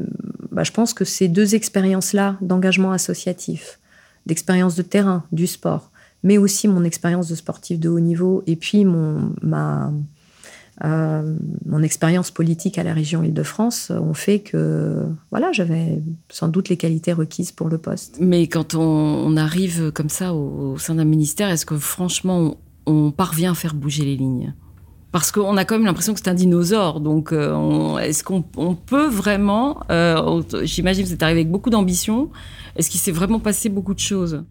[0.51, 3.79] bah, je pense que ces deux expériences-là d'engagement associatif,
[4.25, 5.91] d'expérience de terrain, du sport,
[6.23, 9.91] mais aussi mon expérience de sportif de haut niveau et puis mon, ma,
[10.83, 11.35] euh,
[11.65, 16.77] mon expérience politique à la région Île-de-France ont fait que voilà, j'avais sans doute les
[16.77, 18.17] qualités requises pour le poste.
[18.19, 23.51] Mais quand on, arrive comme ça au, sein d'un ministère, est-ce que franchement on, parvient
[23.51, 24.53] à faire bouger les lignes?
[25.11, 26.99] Parce qu'on a quand même l'impression que c'est un dinosaure.
[26.99, 32.31] Donc, euh, est-ce qu'on on peut vraiment, euh, j'imagine que êtes arrivé avec beaucoup d'ambition,
[32.75, 34.43] est-ce qu'il s'est vraiment passé beaucoup de choses?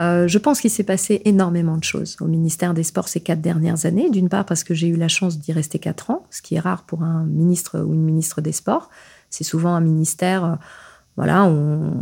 [0.00, 3.42] Euh, je pense qu'il s'est passé énormément de choses au ministère des Sports ces quatre
[3.42, 4.08] dernières années.
[4.08, 6.60] D'une part parce que j'ai eu la chance d'y rester quatre ans, ce qui est
[6.60, 8.88] rare pour un ministre ou une ministre des Sports.
[9.28, 10.54] C'est souvent un ministère, euh,
[11.16, 11.92] voilà, on-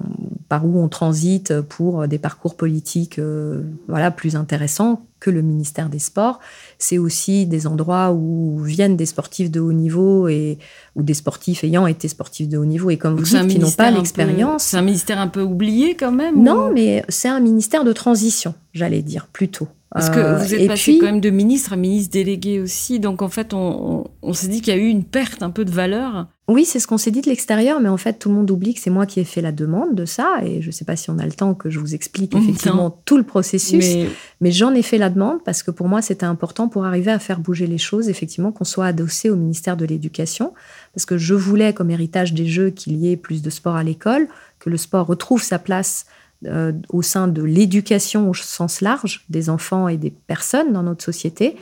[0.49, 5.89] par où on transite pour des parcours politiques, euh, voilà, plus intéressants que le ministère
[5.91, 6.39] des Sports.
[6.79, 10.59] C'est aussi des endroits où viennent des sportifs de haut niveau et
[10.97, 13.67] ou des sportifs ayant été sportifs de haut niveau et comme vous dites, qui n'ont
[13.73, 14.63] pas l'expérience.
[14.63, 17.93] C'est un ministère un peu oublié quand même Non, ou- mais c'est un ministère de
[17.93, 19.69] transition, j'allais dire, plutôt.
[19.91, 23.01] Parce que Euh, vous êtes passé puis, quand même de ministre à ministre délégué aussi.
[23.01, 23.59] Donc, en fait, on,
[24.01, 26.27] on- on s'est dit qu'il y a eu une perte un peu de valeur.
[26.47, 28.75] Oui, c'est ce qu'on s'est dit de l'extérieur, mais en fait, tout le monde oublie
[28.75, 30.41] que c'est moi qui ai fait la demande de ça.
[30.45, 32.41] Et je ne sais pas si on a le temps que je vous explique Non.
[32.43, 33.79] effectivement tout le processus.
[33.83, 34.09] Mais,
[34.43, 37.19] Mais j'en ai fait la demande parce que pour moi, c'était important pour arriver à
[37.19, 40.53] faire bouger les choses, effectivement, qu'on soit adossé au ministère de l'Éducation.
[40.95, 43.83] Parce que je voulais, comme héritage des Jeux, qu'il y ait plus de sport à
[43.83, 46.05] l'école, que le sport retrouve sa place
[46.47, 51.05] euh, au sein de l'éducation au sens large des enfants et des personnes dans notre
[51.05, 51.57] société,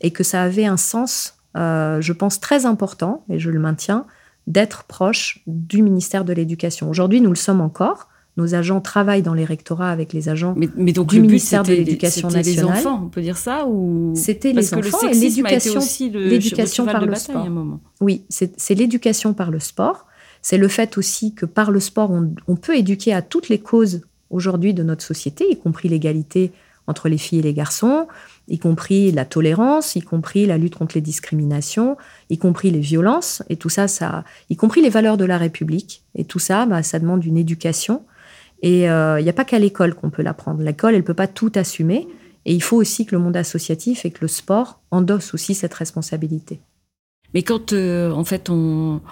[0.00, 4.04] et que ça avait un sens, euh, je pense, très important, et je le maintiens,
[4.46, 6.88] d'être proche du ministère de l'Éducation.
[6.90, 8.08] Aujourd'hui, nous le sommes encore.
[8.36, 10.52] Nos agents travaillent dans les rectorats avec les agents.
[10.56, 12.78] Mais, mais donc Du le but, ministère de l'Éducation c'était les nationale.
[12.78, 15.78] enfants, on peut dire ça ou C'était les que enfants le et l'éducation.
[15.78, 17.42] aussi le l'éducation par de le sport.
[17.42, 17.80] à un moment.
[18.00, 20.06] Oui, c'est c'est l'éducation par le sport.
[20.42, 23.58] C'est le fait aussi que par le sport, on, on peut éduquer à toutes les
[23.58, 26.52] causes aujourd'hui de notre société, y compris l'égalité
[26.86, 28.06] entre les filles et les garçons,
[28.48, 31.96] y compris la tolérance, y compris la lutte contre les discriminations,
[32.30, 36.04] y compris les violences, et tout ça, ça y compris les valeurs de la République.
[36.14, 38.04] Et tout ça, bah, ça demande une éducation.
[38.62, 40.62] Et il n'y a pas qu'à l'école qu'on peut l'apprendre.
[40.62, 42.06] L'école, elle peut pas tout assumer.
[42.44, 45.74] Et il faut aussi que le monde associatif et que le sport endossent aussi cette
[45.74, 46.60] responsabilité.
[47.36, 49.02] Mais quand euh, en fait on,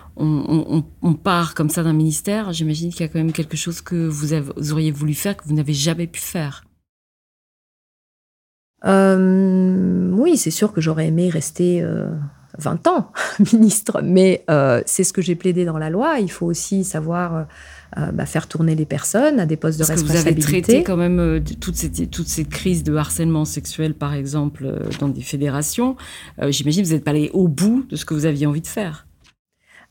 [1.22, 4.32] part comme ça d'un ministère, j'imagine qu'il y a quand même quelque chose que vous
[4.72, 6.64] auriez voulu faire que vous n'avez jamais pu faire.
[8.86, 12.08] Euh, oui, c'est sûr que j'aurais aimé rester euh,
[12.56, 13.12] 20 ans
[13.52, 16.18] ministre, mais euh, c'est ce que j'ai plaidé dans la loi.
[16.18, 17.46] Il faut aussi savoir
[17.96, 20.56] euh, bah, faire tourner les personnes à des postes de Parce que vous avez traité
[20.56, 20.82] responsabilité.
[20.82, 25.08] quand même euh, toute cette, toute cette crise de harcèlement sexuel, par exemple, euh, dans
[25.08, 25.96] des fédérations.
[26.42, 28.62] Euh, j'imagine que vous n'êtes pas allé au bout de ce que vous aviez envie
[28.62, 29.06] de faire.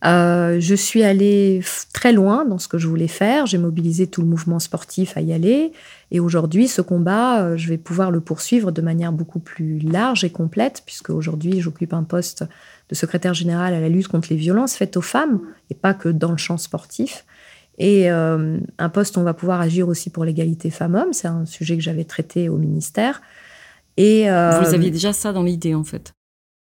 [0.06, 1.62] Euh, je suis allée
[1.94, 3.46] très loin dans ce que je voulais faire.
[3.46, 5.72] J'ai mobilisé tout le mouvement sportif à y aller.
[6.12, 10.30] Et aujourd'hui, ce combat, je vais pouvoir le poursuivre de manière beaucoup plus large et
[10.30, 12.44] complète, puisque aujourd'hui, j'occupe un poste
[12.90, 15.40] de secrétaire général à la lutte contre les violences faites aux femmes,
[15.70, 17.24] et pas que dans le champ sportif.
[17.78, 21.14] Et euh, un poste où on va pouvoir agir aussi pour l'égalité femmes-hommes.
[21.14, 23.22] C'est un sujet que j'avais traité au ministère.
[23.98, 26.14] Et, Vous aviez déjà ça dans l'idée, en fait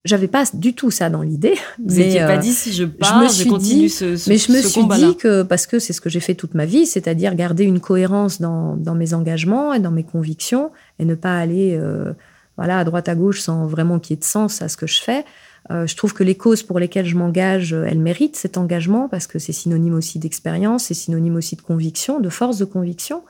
[0.04, 1.56] j'avais pas du tout ça dans l'idée.
[1.84, 4.50] Vous n'étiez pas euh, dit si je pars, je, me continue ce, ce, Mais je
[4.50, 7.34] me suis dit que, parce que c'est ce que j'ai fait toute ma vie, c'est-à-dire
[7.34, 11.76] garder une cohérence dans, dans, mes engagements et dans mes convictions et ne pas aller
[11.78, 12.12] euh,
[12.56, 14.86] voilà, à droite à gauche sans vraiment qu'il y ait de sens à ce que
[14.86, 15.24] je fais.
[15.70, 19.26] Euh, je trouve que les causes pour lesquelles je m'engage, elles méritent cet engagement parce
[19.26, 23.22] que c'est synonyme aussi d'expérience, c'est synonyme aussi de conviction, de force de conviction.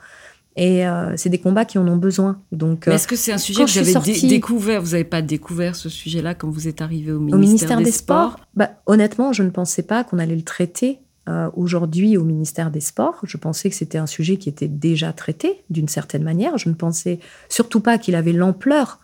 [0.57, 2.40] Et euh, c'est des combats qui en ont besoin.
[2.50, 5.88] Donc, est-ce que c'est un sujet que vous avez découvert Vous n'avez pas découvert ce
[5.88, 9.50] sujet-là quand vous êtes arrivé au ministère, au ministère des, Sports, bah, Honnêtement, je ne
[9.50, 10.98] pensais pas qu'on allait le traiter
[11.29, 13.20] euh, aujourd'hui au ministère des Sports.
[13.22, 16.59] Je pensais que c'était un sujet qui était déjà traité d'une certaine manière.
[16.59, 18.98] Je ne pensais surtout pas qu'il avait l'ampleur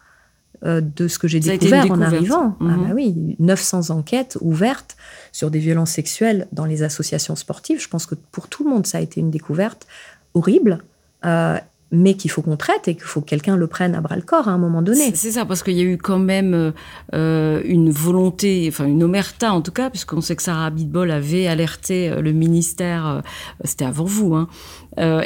[0.64, 2.57] euh, de ce que j'ai découvert en arrivant.
[2.61, 2.88] Ah mhm.
[2.88, 4.97] bah oui, 900 enquêtes ouvertes
[5.33, 7.81] sur des violences sexuelles dans les associations sportives.
[7.81, 9.87] Je pense que pour tout le monde, ça a été une découverte
[10.35, 10.79] horrible.
[11.25, 11.59] Euh,
[11.92, 14.23] mais qu'il faut qu'on traite et qu'il faut que quelqu'un le prenne à bras le
[14.23, 15.12] corps à un moment donné.
[15.14, 16.73] C'est ça, parce qu'il y a eu quand même
[17.14, 21.47] euh, une volonté, enfin une omerta en tout cas, puisqu'on sait que Sarah Abitbol avait
[21.47, 23.23] alerté le ministère,
[23.62, 24.49] c'était avant vous, hein,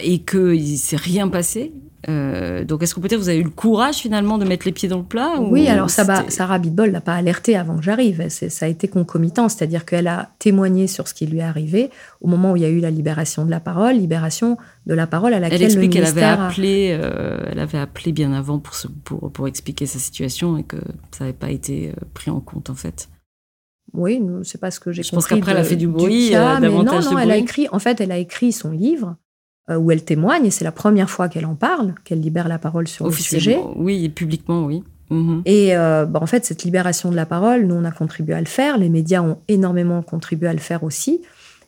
[0.03, 1.73] et qu'il ne s'est rien passé.
[2.09, 4.89] Euh, donc, est-ce que peut-être vous avez eu le courage finalement de mettre les pieds
[4.89, 8.29] dans le plat Oui, alors Sarah Bidbol l'a pas alerté avant que j'arrive.
[8.29, 12.29] Ça a été concomitant, c'est-à-dire qu'elle a témoigné sur ce qui lui est arrivé au
[12.29, 15.35] moment où il y a eu la libération de la parole, libération de la parole
[15.35, 19.31] à laquelle elle explique qu'elle avait appelé, euh, elle avait appelé bien avant pour, pour,
[19.31, 20.77] pour expliquer sa situation et que
[21.11, 23.09] ça n'avait pas été euh, pris en compte en fait.
[23.93, 25.11] Oui, c'est pas ce que j'ai compris.
[25.11, 27.67] Je pense qu'après elle a fait du bruit, davantage non, non, elle a écrit.
[27.73, 29.17] En fait, elle a écrit son livre
[29.69, 32.89] où elle témoigne, et c'est la première fois qu'elle en parle, qu'elle libère la parole
[32.89, 33.57] sur le sujet.
[33.77, 34.83] Oui, publiquement, oui.
[35.11, 35.43] Mhm.
[35.45, 38.41] Et euh, bah, en fait, cette libération de la parole, nous, on a contribué à
[38.41, 38.79] le faire.
[38.79, 41.21] Les médias ont énormément contribué à le faire aussi.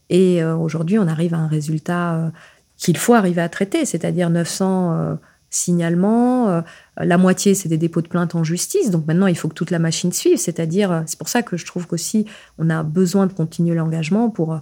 [0.09, 2.33] Et euh, aujourd'hui, on arrive à un résultat
[2.77, 5.19] qu'il faut arriver à traiter, c'est-à-dire 900
[5.51, 6.63] signalements.
[6.97, 8.91] la moitié, c'est des dépôts de plainte en justice.
[8.91, 10.39] Donc maintenant, il faut que toute la machine suive.
[10.39, 12.27] C'est-à-dire, c'est pour ça que je trouve qu'aussi,
[12.59, 14.61] on a besoin de continuer l'engagement pour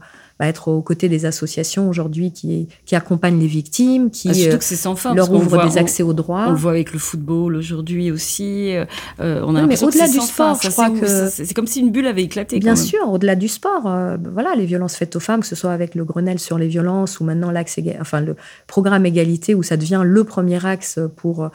[0.49, 4.97] être aux côtés des associations aujourd'hui qui, qui accompagnent les victimes, qui ah, que sans
[4.97, 6.47] fin, leur ouvrent des accès aux droits.
[6.49, 8.75] On le voit avec le football aujourd'hui aussi.
[9.21, 12.07] Euh, on a mais au-delà du sport, je crois que c'est comme si une bulle
[12.07, 12.59] avait éclaté.
[12.59, 15.73] Bien sûr, au-delà du sport, euh, voilà, les violences faites aux femmes, que ce soit
[15.73, 19.77] avec le Grenelle sur les violences ou maintenant l'axe, enfin le programme égalité où ça
[19.77, 21.51] devient le premier axe pour,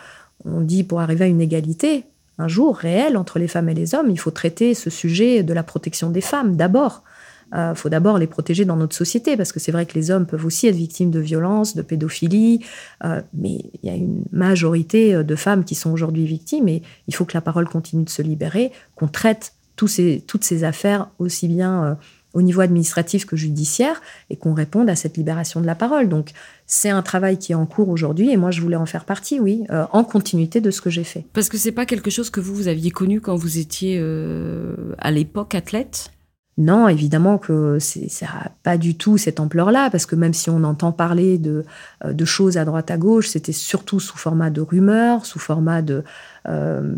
[0.46, 2.06] on dit, pour arriver à une égalité
[2.38, 5.54] un jour réel entre les femmes et les hommes, il faut traiter ce sujet de
[5.54, 7.04] la protection des femmes d'abord.
[7.56, 10.26] Euh, faut d'abord les protéger dans notre société, parce que c'est vrai que les hommes
[10.26, 12.66] peuvent aussi être victimes de violences, de pédophilie,
[13.04, 16.82] euh, mais il y a une majorité euh, de femmes qui sont aujourd'hui victimes, et
[17.08, 19.90] il faut que la parole continue de se libérer, qu'on traite toutes
[20.44, 21.98] ces affaires aussi bien
[22.34, 26.08] au niveau administratif que judiciaire, et qu'on réponde à cette libération de la parole.
[26.08, 26.32] Donc
[26.66, 29.38] c'est un travail qui est en cours aujourd'hui, et moi je voulais en faire partie,
[29.42, 31.26] oui, en continuité de ce que j'ai fait.
[31.34, 34.02] Parce que c'est pas quelque chose que vous, vous aviez connu quand vous étiez
[34.98, 36.12] à l'époque athlète?
[36.58, 40.64] Non, évidemment que ça n'a pas du tout cette ampleur-là, parce que même si on
[40.64, 41.66] entend parler de,
[42.06, 45.82] euh, de choses à droite à gauche, c'était surtout sous format de rumeurs, sous format
[45.82, 46.04] de...
[46.48, 46.96] Euh,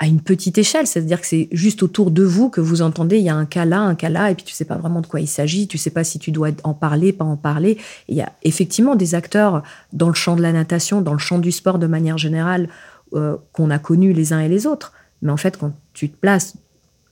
[0.00, 3.24] à une petite échelle, c'est-à-dire que c'est juste autour de vous que vous entendez, il
[3.24, 5.08] y a un cas là, un cas là, et puis tu sais pas vraiment de
[5.08, 7.78] quoi il s'agit, tu sais pas si tu dois en parler, pas en parler.
[8.06, 11.40] il y a effectivement des acteurs dans le champ de la natation, dans le champ
[11.40, 12.68] du sport de manière générale,
[13.14, 14.92] euh, qu'on a connus les uns et les autres.
[15.20, 16.54] Mais en fait, quand tu te places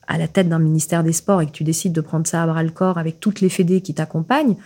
[0.07, 2.47] à la tête d'un ministère des Sports et que tu décides de prendre ça à
[2.47, 4.57] bras le corps avec toutes les fédés qui t'accompagnent,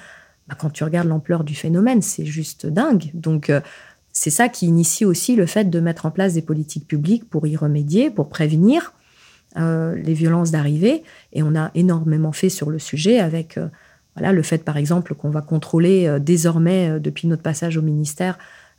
[0.49, 3.11] bah, quand tu regardes l'ampleur du phénomène, c'est juste dingue.
[3.15, 3.61] Donc, euh,
[4.13, 7.47] c'est ça qui initie aussi le fait de mettre en place des politiques publiques pour
[7.47, 8.93] y remédier, pour prévenir
[9.57, 11.05] euh, les violences d'arrivée.
[11.33, 13.69] Et on a énormément fait sur le sujet avec euh,
[14.17, 18.37] voilà, le fait, par exemple, qu'on va contrôler désormais, depuis notre passage au ministère,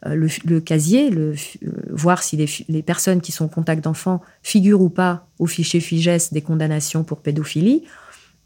[0.08, 2.36] euh, le, casier, le, euh, voir si
[2.68, 7.04] les, personnes qui sont en contact d'enfants figurent ou pas au fichier FIGES des condamnations
[7.04, 7.84] pour pédophilie.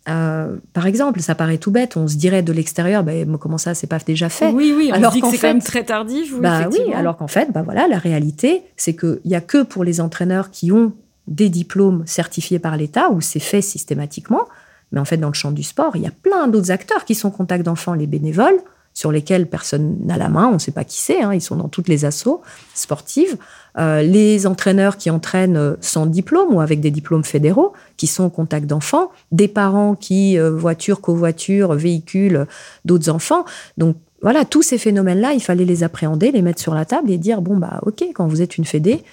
[0.09, 3.73] Euh, par exemple, ça paraît tout bête, on se dirait de l'extérieur, ben, comment ça,
[3.73, 4.51] c'est pas déjà fait?
[4.51, 6.33] Oui, oui, on alors dit que c'est quand même très tardif.
[6.33, 9.63] Oui, bah, oui, alors qu'en fait, bah voilà, la réalité, c'est qu'il n'y a que
[9.63, 10.93] pour les entraîneurs qui ont
[11.27, 14.45] des diplômes certifiés par l'État, où c'est fait systématiquement,
[14.91, 17.15] mais en fait, dans le champ du sport, il y a plein d'autres acteurs qui
[17.15, 18.59] sont en contact d'enfants, les bénévoles,
[18.95, 21.57] sur lesquels personne n'a la main, on ne sait pas qui c'est, hein, ils sont
[21.57, 22.41] dans toutes les assauts
[22.73, 23.37] sportives.
[23.77, 28.23] Euh, les entraîneurs qui entraînent euh, sans diplôme ou avec des diplômes fédéraux, qui sont
[28.23, 32.47] au contact d'enfants, des parents qui, euh, voiture, covoiture, véhiculent
[32.85, 33.43] d'autres enfants.
[33.77, 37.17] Donc voilà, tous ces phénomènes-là, il fallait les appréhender, les mettre sur la table et
[37.17, 39.03] dire, bon, bah ok, quand vous êtes une fédé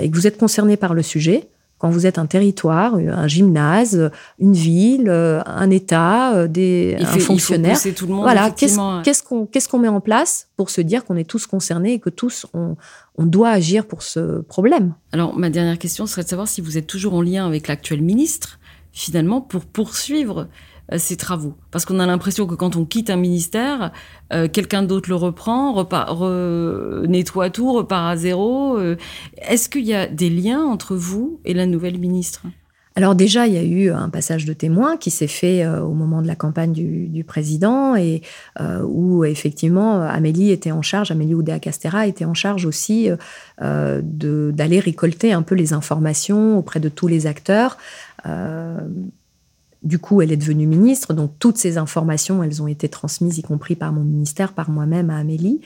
[0.00, 1.48] et que vous êtes concerné par le sujet,
[1.78, 7.78] quand vous êtes un territoire, un gymnase, une ville, un État, des, un fonctionnaire.
[7.94, 11.46] tout le monde, voilà, qu'est-ce qu'on met en place pour se dire qu'on est tous
[11.46, 12.76] concernés et que tous on,
[13.16, 14.94] on doit agir pour ce problème?
[15.12, 18.02] Alors ma dernière question serait de savoir si vous êtes toujours en lien avec l'actuel
[18.02, 18.58] ministre,
[18.92, 20.48] finalement, pour poursuivre
[20.96, 23.92] ces euh, travaux Parce qu'on a l'impression que quand on quitte un ministère,
[24.32, 26.18] euh, quelqu'un d'autre le reprend, repart,
[27.06, 28.78] nettoie tout, repart à zéro.
[28.78, 28.96] Euh.
[29.36, 32.42] Est-ce qu'il y a des liens entre vous et la nouvelle ministre?
[32.96, 36.20] Alors déjà, il y a eu un passage de témoin qui s'est fait au moment
[36.20, 38.22] de la campagne du, président et
[38.58, 43.08] où effectivement Amélie était en charge, Amélie Oudéa-Castera était en charge aussi
[43.60, 47.78] d'aller récolter un peu les informations auprès de tous les acteurs
[49.82, 53.42] du coup, elle est devenue ministre, donc toutes ces informations, elles ont été transmises, y
[53.42, 55.60] compris par mon ministère, par moi-même à Amélie.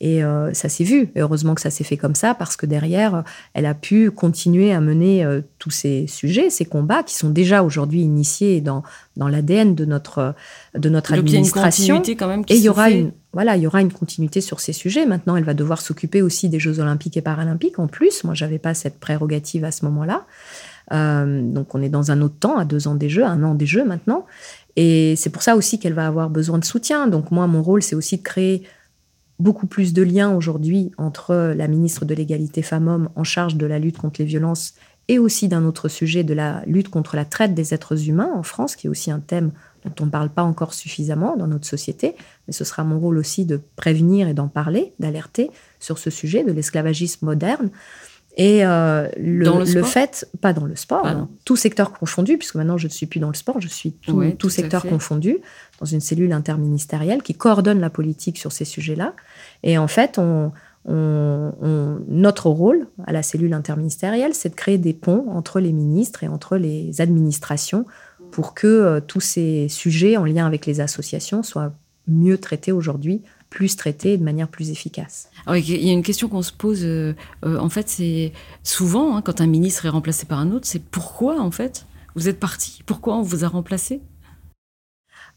[0.00, 1.10] Et euh, ça s'est vu.
[1.14, 4.72] Et heureusement que ça s'est fait comme ça, parce que derrière, elle a pu continuer
[4.72, 8.84] à mener euh, tous ces sujets, ces combats qui sont déjà aujourd'hui initiés dans,
[9.16, 10.34] dans l'ADN de notre,
[10.76, 12.02] de notre administration.
[12.04, 13.82] Il y a une quand même et il y aura une voilà, il y aura
[13.82, 15.04] une continuité sur ces sujets.
[15.04, 17.78] Maintenant, elle va devoir s'occuper aussi des Jeux olympiques et paralympiques.
[17.78, 20.24] En plus, moi, j'avais pas cette prérogative à ce moment-là.
[20.92, 23.54] Euh, donc on est dans un autre temps, à deux ans des Jeux, un an
[23.54, 24.26] des Jeux maintenant.
[24.76, 27.08] Et c'est pour ça aussi qu'elle va avoir besoin de soutien.
[27.08, 28.62] Donc moi, mon rôle, c'est aussi de créer
[29.38, 33.78] beaucoup plus de liens aujourd'hui entre la ministre de l'égalité femmes-hommes en charge de la
[33.78, 34.74] lutte contre les violences
[35.08, 38.42] et aussi d'un autre sujet de la lutte contre la traite des êtres humains en
[38.42, 39.52] France, qui est aussi un thème
[39.84, 42.16] dont on ne parle pas encore suffisamment dans notre société.
[42.46, 46.42] Mais ce sera mon rôle aussi de prévenir et d'en parler, d'alerter sur ce sujet
[46.42, 47.70] de l'esclavagisme moderne.
[48.36, 52.86] Et euh, le, fait, pas dans le sport, hein, tout secteur confondu, puisque maintenant je
[52.86, 55.38] ne suis plus dans le sport, je suis tout, secteur confondu,
[55.80, 59.14] dans une cellule interministérielle qui coordonne la politique sur ces sujets-là.
[59.62, 60.52] Et en fait, on,
[60.86, 66.28] notre rôle à la cellule interministérielle, c'est de créer des ponts entre les ministres et
[66.28, 67.86] entre les administrations
[68.30, 71.72] pour que euh, tous ces sujets en lien avec les associations soient
[72.06, 75.30] mieux traités aujourd'hui plus traité de manière plus efficace.
[75.46, 78.32] Alors, il y a une question qu'on se pose, euh, euh, en fait, c'est
[78.62, 82.28] souvent, hein, quand un ministre est remplacé par un autre, c'est pourquoi, en fait, vous
[82.28, 82.82] êtes parti?
[82.86, 84.00] Pourquoi on vous a remplacé?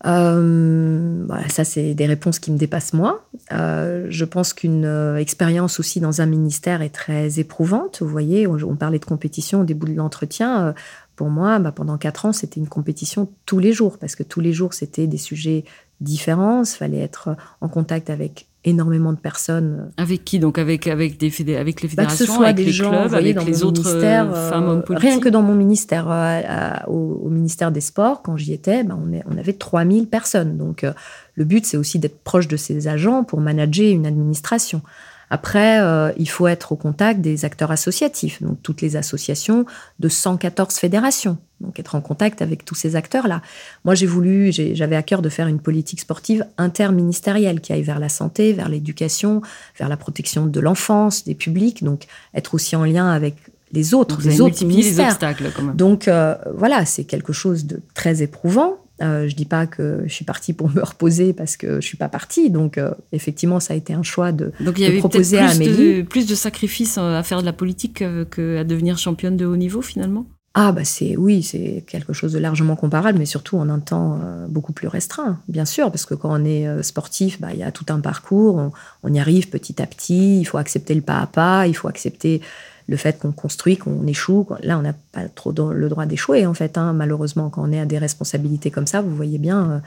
[0.05, 3.28] Euh, ça, c'est des réponses qui me dépassent moi.
[3.51, 4.86] je pense qu'une
[5.18, 8.01] expérience aussi dans un ministère est très éprouvante.
[8.01, 10.74] Vous voyez, on, parlait de compétition au début de l'entretien.
[11.18, 14.39] pour moi, bah, pendant quatre ans, c'était une compétition tous les jours, parce que tous
[14.39, 15.66] les jours, c'était des sujets
[16.02, 19.91] différence, fallait être en contact avec énormément de personnes.
[19.97, 23.45] Avec qui Donc avec, avec, des fédé avec les bah, fédérations, avec les clubs, avec
[23.45, 27.82] les autres euh, femmes hommes politiques Rien que dans mon ministère, euh, au, ministère des
[27.82, 30.58] Sports, quand j'y étais, bah, on, est, on, avait 3000 personnes.
[30.58, 30.93] Donc euh,
[31.36, 34.82] le but, c'est aussi d'être proche de ces agents pour manager une administration.
[35.30, 39.66] Après, euh, il faut être au contact des acteurs associatifs, donc toutes les associations
[40.00, 43.42] de 114 fédérations, donc être en contact avec tous ces acteurs-là.
[43.86, 48.00] Moi, j'ai voulu, j'avais à cœur de faire une politique sportive interministérielle qui aille vers
[48.00, 49.42] la santé, vers l'éducation,
[49.78, 53.36] vers la protection de l'enfance, des publics, donc être aussi en lien avec
[53.72, 55.06] les autres, les autres ministères.
[55.06, 55.76] Les obstacles, quand même.
[55.76, 58.78] Donc euh, voilà, c'est quelque chose de très éprouvant.
[59.02, 61.97] Euh, je dis pas que je suis partie pour me reposer parce que je suis
[61.97, 62.50] pas partie.
[62.50, 65.50] Donc euh, effectivement, ça a été un choix de, Donc, il y avait proposer à
[65.50, 65.97] Amélie.
[65.97, 69.82] De, plus de sacrifices à faire de la politique qu'à devenir championne de haut niveau
[69.82, 70.26] finalement?
[70.56, 74.20] Ah bah c'est oui, c'est quelque chose de largement comparable, mais surtout en un temps
[74.24, 77.60] euh, beaucoup plus restreint, bien sûr, parce que quand on est euh, sportif, bah, il
[77.60, 78.72] y a tout un parcours, on,
[79.04, 81.88] on, y arrive petit à petit, il faut accepter le pas à pas, il faut
[81.88, 82.41] accepter
[82.90, 84.48] le fait qu'on construit, qu'on échoue.
[84.64, 86.78] Là, on n'a pas trop le droit d'échouer, en fait.
[86.78, 86.94] Hein.
[86.94, 89.84] Malheureusement, quand on est à des responsabilités comme ça, vous voyez bien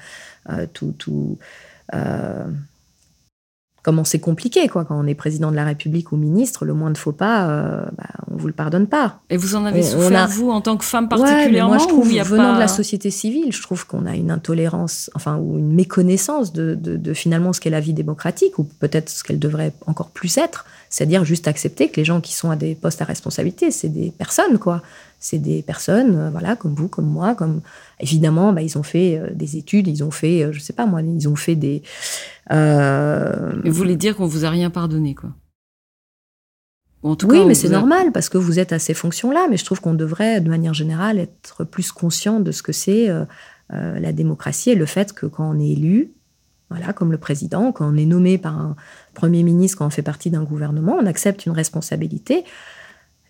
[0.48, 0.94] euh, euh, tout.
[0.98, 1.38] tout
[1.94, 2.44] euh,
[3.82, 4.84] comment c'est compliqué, quoi.
[4.84, 7.84] Quand on est président de la République ou ministre, le moins de faux pas, euh,
[7.98, 9.20] bah, on vous le pardonne pas.
[9.28, 12.55] Et vous en avez souffert, vous, en tant que femme particulièrement Moi, je trouve, venant
[12.55, 16.76] de la société civile, je trouve qu'on a une intolérance, enfin, ou une méconnaissance de,
[16.76, 20.64] de finalement ce qu'est la vie démocratique, ou peut-être ce qu'elle devrait encore plus être,
[20.93, 24.11] c'est-à-dire juste accepter que les gens qui sont à des postes à responsabilité, c'est des
[24.11, 24.82] personnes, quoi.
[25.20, 27.62] C'est des personnes, euh, voilà, comme vous, comme moi, comme
[27.99, 30.84] évidemment, bah, ils ont fait euh, des études, ils ont fait, euh, je sais pas
[30.84, 31.82] moi, ils ont fait des.
[32.51, 35.30] vous voulez dire qu'on vous a rien pardonné, quoi
[37.05, 39.49] en tout oui, mais c'est normal parce que vous êtes à ces fonctions-là.
[39.51, 43.09] Mais je trouve qu'on devrait, de manière générale, être plus conscient de ce que c'est
[43.70, 46.12] la démocratie et le fait que quand on est élu,
[46.74, 48.76] Voilà, comme le président, quand on est nommé par un
[49.14, 52.44] premier ministre, quand on fait partie d'un gouvernement, on accepte une responsabilité.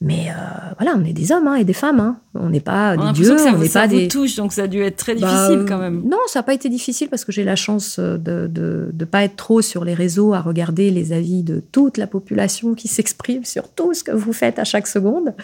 [0.04, 2.00] Mais euh, voilà, on est des hommes hein, et des femmes.
[2.00, 2.16] Hein.
[2.34, 4.08] On n'est pas des dieux, ça, on n'est pas vous des.
[4.08, 6.02] touche, donc ça a dû être très Bah, difficile quand même.
[6.04, 8.50] Non, ça n'a pas été difficile parce que j'ai la chance de
[8.92, 12.74] ne pas être trop sur les réseaux à regarder les avis de toute la population
[12.74, 15.34] qui s'exprime sur tout ce que vous faites à chaque seconde.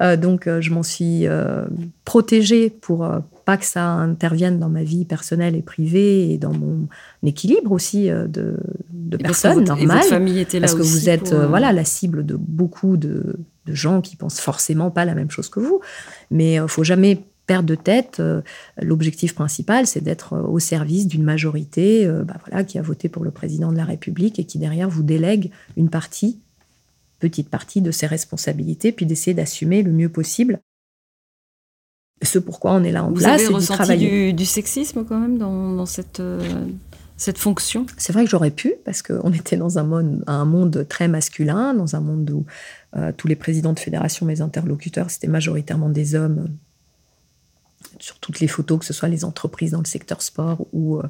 [0.00, 1.66] Euh, donc, euh, je m'en suis euh,
[2.06, 6.52] protégée pour euh, pas que ça intervienne dans ma vie personnelle et privée et dans
[6.52, 6.88] mon
[7.22, 8.58] équilibre aussi euh, de,
[8.92, 9.16] de
[9.62, 9.98] normales.
[9.98, 12.26] votre famille était là Parce que aussi vous êtes pour, euh, euh, voilà, la cible
[12.26, 15.80] de beaucoup de, de gens qui pensent forcément pas la même chose que vous.
[16.30, 18.18] Mais il faut jamais perdre de tête.
[18.20, 18.42] euh,
[18.82, 23.08] L'objectif principal, c'est d'être euh, au service d'une majorité euh, bah voilà, qui a voté
[23.08, 26.40] pour le président de la République et qui derrière vous délègue une partie,
[27.20, 30.60] petite partie de ses responsabilités, puis d'essayer d'assumer le mieux possible
[32.22, 35.04] ce pourquoi on est là en Vous place avez et d'y ressenti du, du sexisme
[35.04, 36.40] quand même dans, dans cette, euh,
[37.16, 37.86] cette fonction?
[37.98, 41.74] C'est vrai que j'aurais pu, parce qu'on était dans un monde, un monde très masculin,
[41.74, 42.46] dans un monde où
[42.96, 46.48] euh, tous les présidents de fédération, mes interlocuteurs, c'était majoritairement des hommes.
[47.98, 51.02] Sur toutes les photos, que ce soit les entreprises dans le secteur sport ou, euh,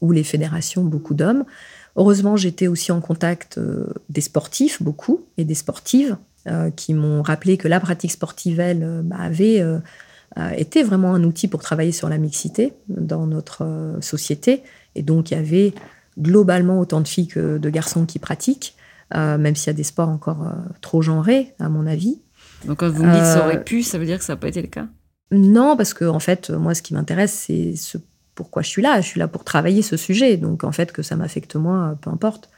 [0.00, 1.44] ou les fédérations, beaucoup d'hommes.
[1.96, 3.58] Heureusement, j'étais aussi en contact
[4.08, 6.16] des sportifs, beaucoup, et des sportives,
[6.74, 9.62] qui m'ont rappelé que la pratique sportive, elle, euh, bah, avait
[10.38, 14.62] euh, été vraiment un outil pour travailler sur la mixité dans notre euh, société.
[14.94, 15.72] Et donc, il y avait
[16.18, 18.76] globalement autant de filles que de garçons qui pratiquent,
[19.14, 22.20] euh, même s'il y a des sports encore euh, trop genrés, à mon avis.
[22.64, 24.36] Donc quand vous me dites ça Euh, aurait pu, ça veut dire que ça n'a
[24.36, 24.86] pas été le cas?
[25.32, 27.98] Non, parce que en fait, moi, ce qui m'intéresse, c'est ce
[28.34, 29.00] pourquoi je suis là.
[29.00, 30.36] Je suis là pour travailler ce sujet.
[30.36, 32.50] Donc, en fait, que ça m'affecte moi, peu importe.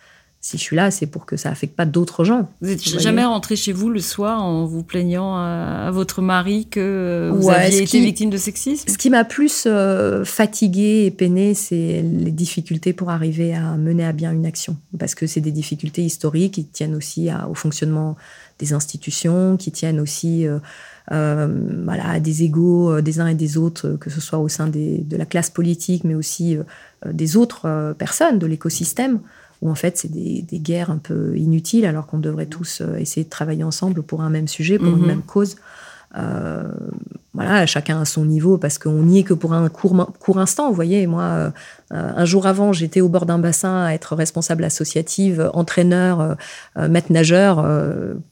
[0.45, 2.51] Si je suis là, c'est pour que ça affecte pas d'autres gens.
[2.61, 6.67] Vous n'êtes jamais rentré chez vous le soir en vous plaignant à, à votre mari
[6.69, 8.89] que euh, vous Ouais, aviez été qui- victime de sexisme?
[8.91, 14.05] Ce qui m'a plus euh, fatiguée et peinée, c'est les difficultés pour arriver à mener
[14.05, 14.77] à bien une action.
[14.99, 18.17] Parce que c'est des difficultés historiques qui tiennent aussi à- au fonctionnement
[18.59, 20.59] des institutions, qui tiennent aussi euh,
[21.13, 21.47] euh,
[21.85, 24.99] voilà, à des égaux des uns et des autres, que ce soit au sein des-
[24.99, 26.57] de la classe politique, mais aussi
[27.09, 29.21] des autres personnes de l'écosystème,
[29.63, 32.97] où en fait c'est des, des guerres un peu inutiles, alors qu'on devrait tous euh,
[32.97, 35.57] essayer de travailler ensemble pour un même sujet, pour une même cause.
[36.19, 36.69] Euh,
[37.33, 40.69] voilà, chacun à son niveau, parce qu'on n'y est que pour un court, court instant.
[40.69, 41.51] Vous voyez, moi, euh,
[41.91, 46.37] un jour avant, j'étais au bord d'un bassin à être responsable associative, entraîneur,
[46.77, 47.67] euh, maître nageur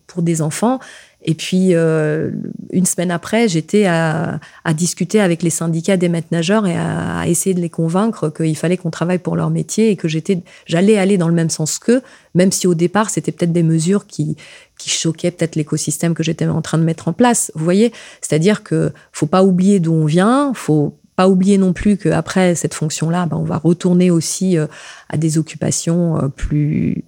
[0.07, 0.81] pour des enfants.
[1.23, 2.31] Et puis, euh,
[2.73, 7.19] une semaine après, j'étais à, à discuter avec les syndicats des maîtres nageurs et à,
[7.19, 10.43] à essayer de les convaincre qu'il fallait qu'on travaille pour leur métier et que j'étais,
[10.67, 12.03] j'allais aller dans le même sens qu'eux,
[12.35, 14.37] même si au départ, c'était peut-être des mesures qui,
[14.79, 17.53] qui choquaient peut-être l'écosystème que j'étais en train de mettre en place.
[17.55, 17.93] Vous voyez?
[18.23, 22.73] C'est-à-dire que faut pas oublier d'où on vient, faut pas oublier non plus qu'après cette
[22.73, 24.67] fonction-là, ben, on va retourner aussi euh,
[25.11, 27.05] à des occupations euh, plus,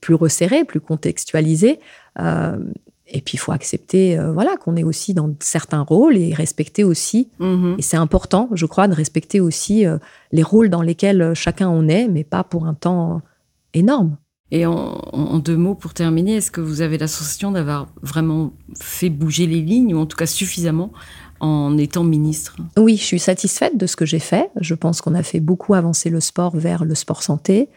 [0.00, 1.78] plus resserrées, plus contextualisées.
[2.18, 2.56] Euh,
[3.12, 6.84] et puis, il faut accepter euh, voilà, qu'on est aussi dans certains rôles et respecter
[6.84, 7.76] aussi, Mhm.
[7.78, 9.98] et c'est important, je crois, de respecter aussi euh,
[10.32, 13.20] les rôles dans lesquels euh, chacun on est, mais pas pour un temps
[13.74, 14.16] énorme.
[14.50, 14.72] Et en,
[15.12, 19.08] en- en deux mots pour terminer, est-ce que vous avez la sensation d'avoir vraiment fait
[19.08, 20.92] bouger les lignes, ou en tout cas suffisamment,
[21.40, 22.56] en étant ministre?
[22.78, 24.50] Oui, je suis satisfaite de ce que j'ai fait.
[24.60, 27.68] Je pense qu'on a fait beaucoup avancer le sport vers le sport santé,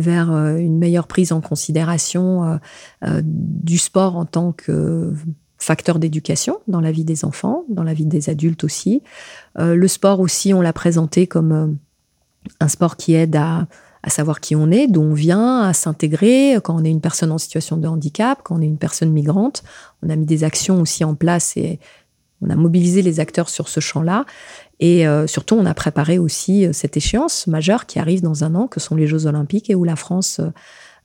[0.00, 2.56] vers euh, une meilleure prise en considération euh,
[3.04, 5.12] euh, du sport en tant que
[5.58, 9.02] facteur d'éducation dans la vie des enfants, dans la vie des adultes aussi.
[9.58, 11.76] Le sport aussi, on l'a présenté comme
[12.60, 13.66] un sport qui aide à
[14.08, 17.36] savoir qui on est, d'où on vient, à s'intégrer quand on est une personne en
[17.36, 19.62] situation de handicap, quand on est une personne migrante.
[20.02, 21.78] On a mis des actions aussi en place et
[22.40, 24.24] on a mobilisé les acteurs sur ce champ-là.
[24.80, 28.54] Et euh, surtout, on a préparé aussi euh, cette échéance majeure qui arrive dans un
[28.54, 30.50] an, que sont les Jeux Olympiques, et où la France euh,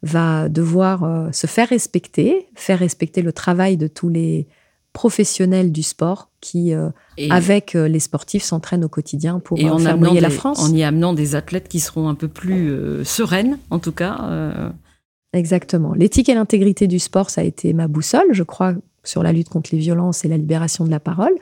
[0.02, 4.48] va devoir se faire respecter, faire respecter le travail de tous les
[4.96, 6.90] professionnels du sport qui, euh,
[7.30, 10.64] avec euh, les sportifs, s'entraînent au quotidien pour et euh, en, faire la France.
[10.64, 14.72] en y amenant des athlètes qui seront un peu plus sereines, en tout cas.
[15.34, 15.94] Exactement.
[15.94, 18.74] L'éthique et l'intégrité du sport, ça a été ma boussole, je crois,
[19.04, 21.34] sur la lutte contre les violences et la libération de la parole,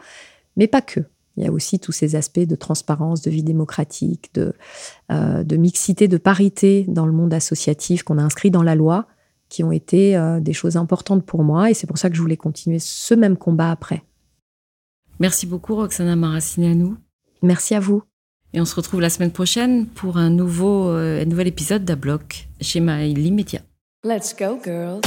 [0.58, 1.02] mais pas que.
[1.38, 4.54] Il y a aussi tous ces aspects de transparence, de vie démocratique, de,
[5.12, 9.08] euh, de mixité, de parité dans le monde associatif qu'on a inscrit dans la loi,
[9.50, 12.22] qui ont été euh, des choses importantes pour moi, et c'est pour ça que je
[12.22, 14.04] voulais continuer ce même combat après.
[15.20, 16.96] Merci beaucoup, Roxana Maracineanu.
[17.42, 18.04] Merci à vous.
[18.54, 22.48] Et on se retrouve la semaine prochaine pour un nouveau, euh, un nouvel épisode d'Abloc
[22.62, 23.62] chez My Media.
[24.04, 25.02] Let's go, girls.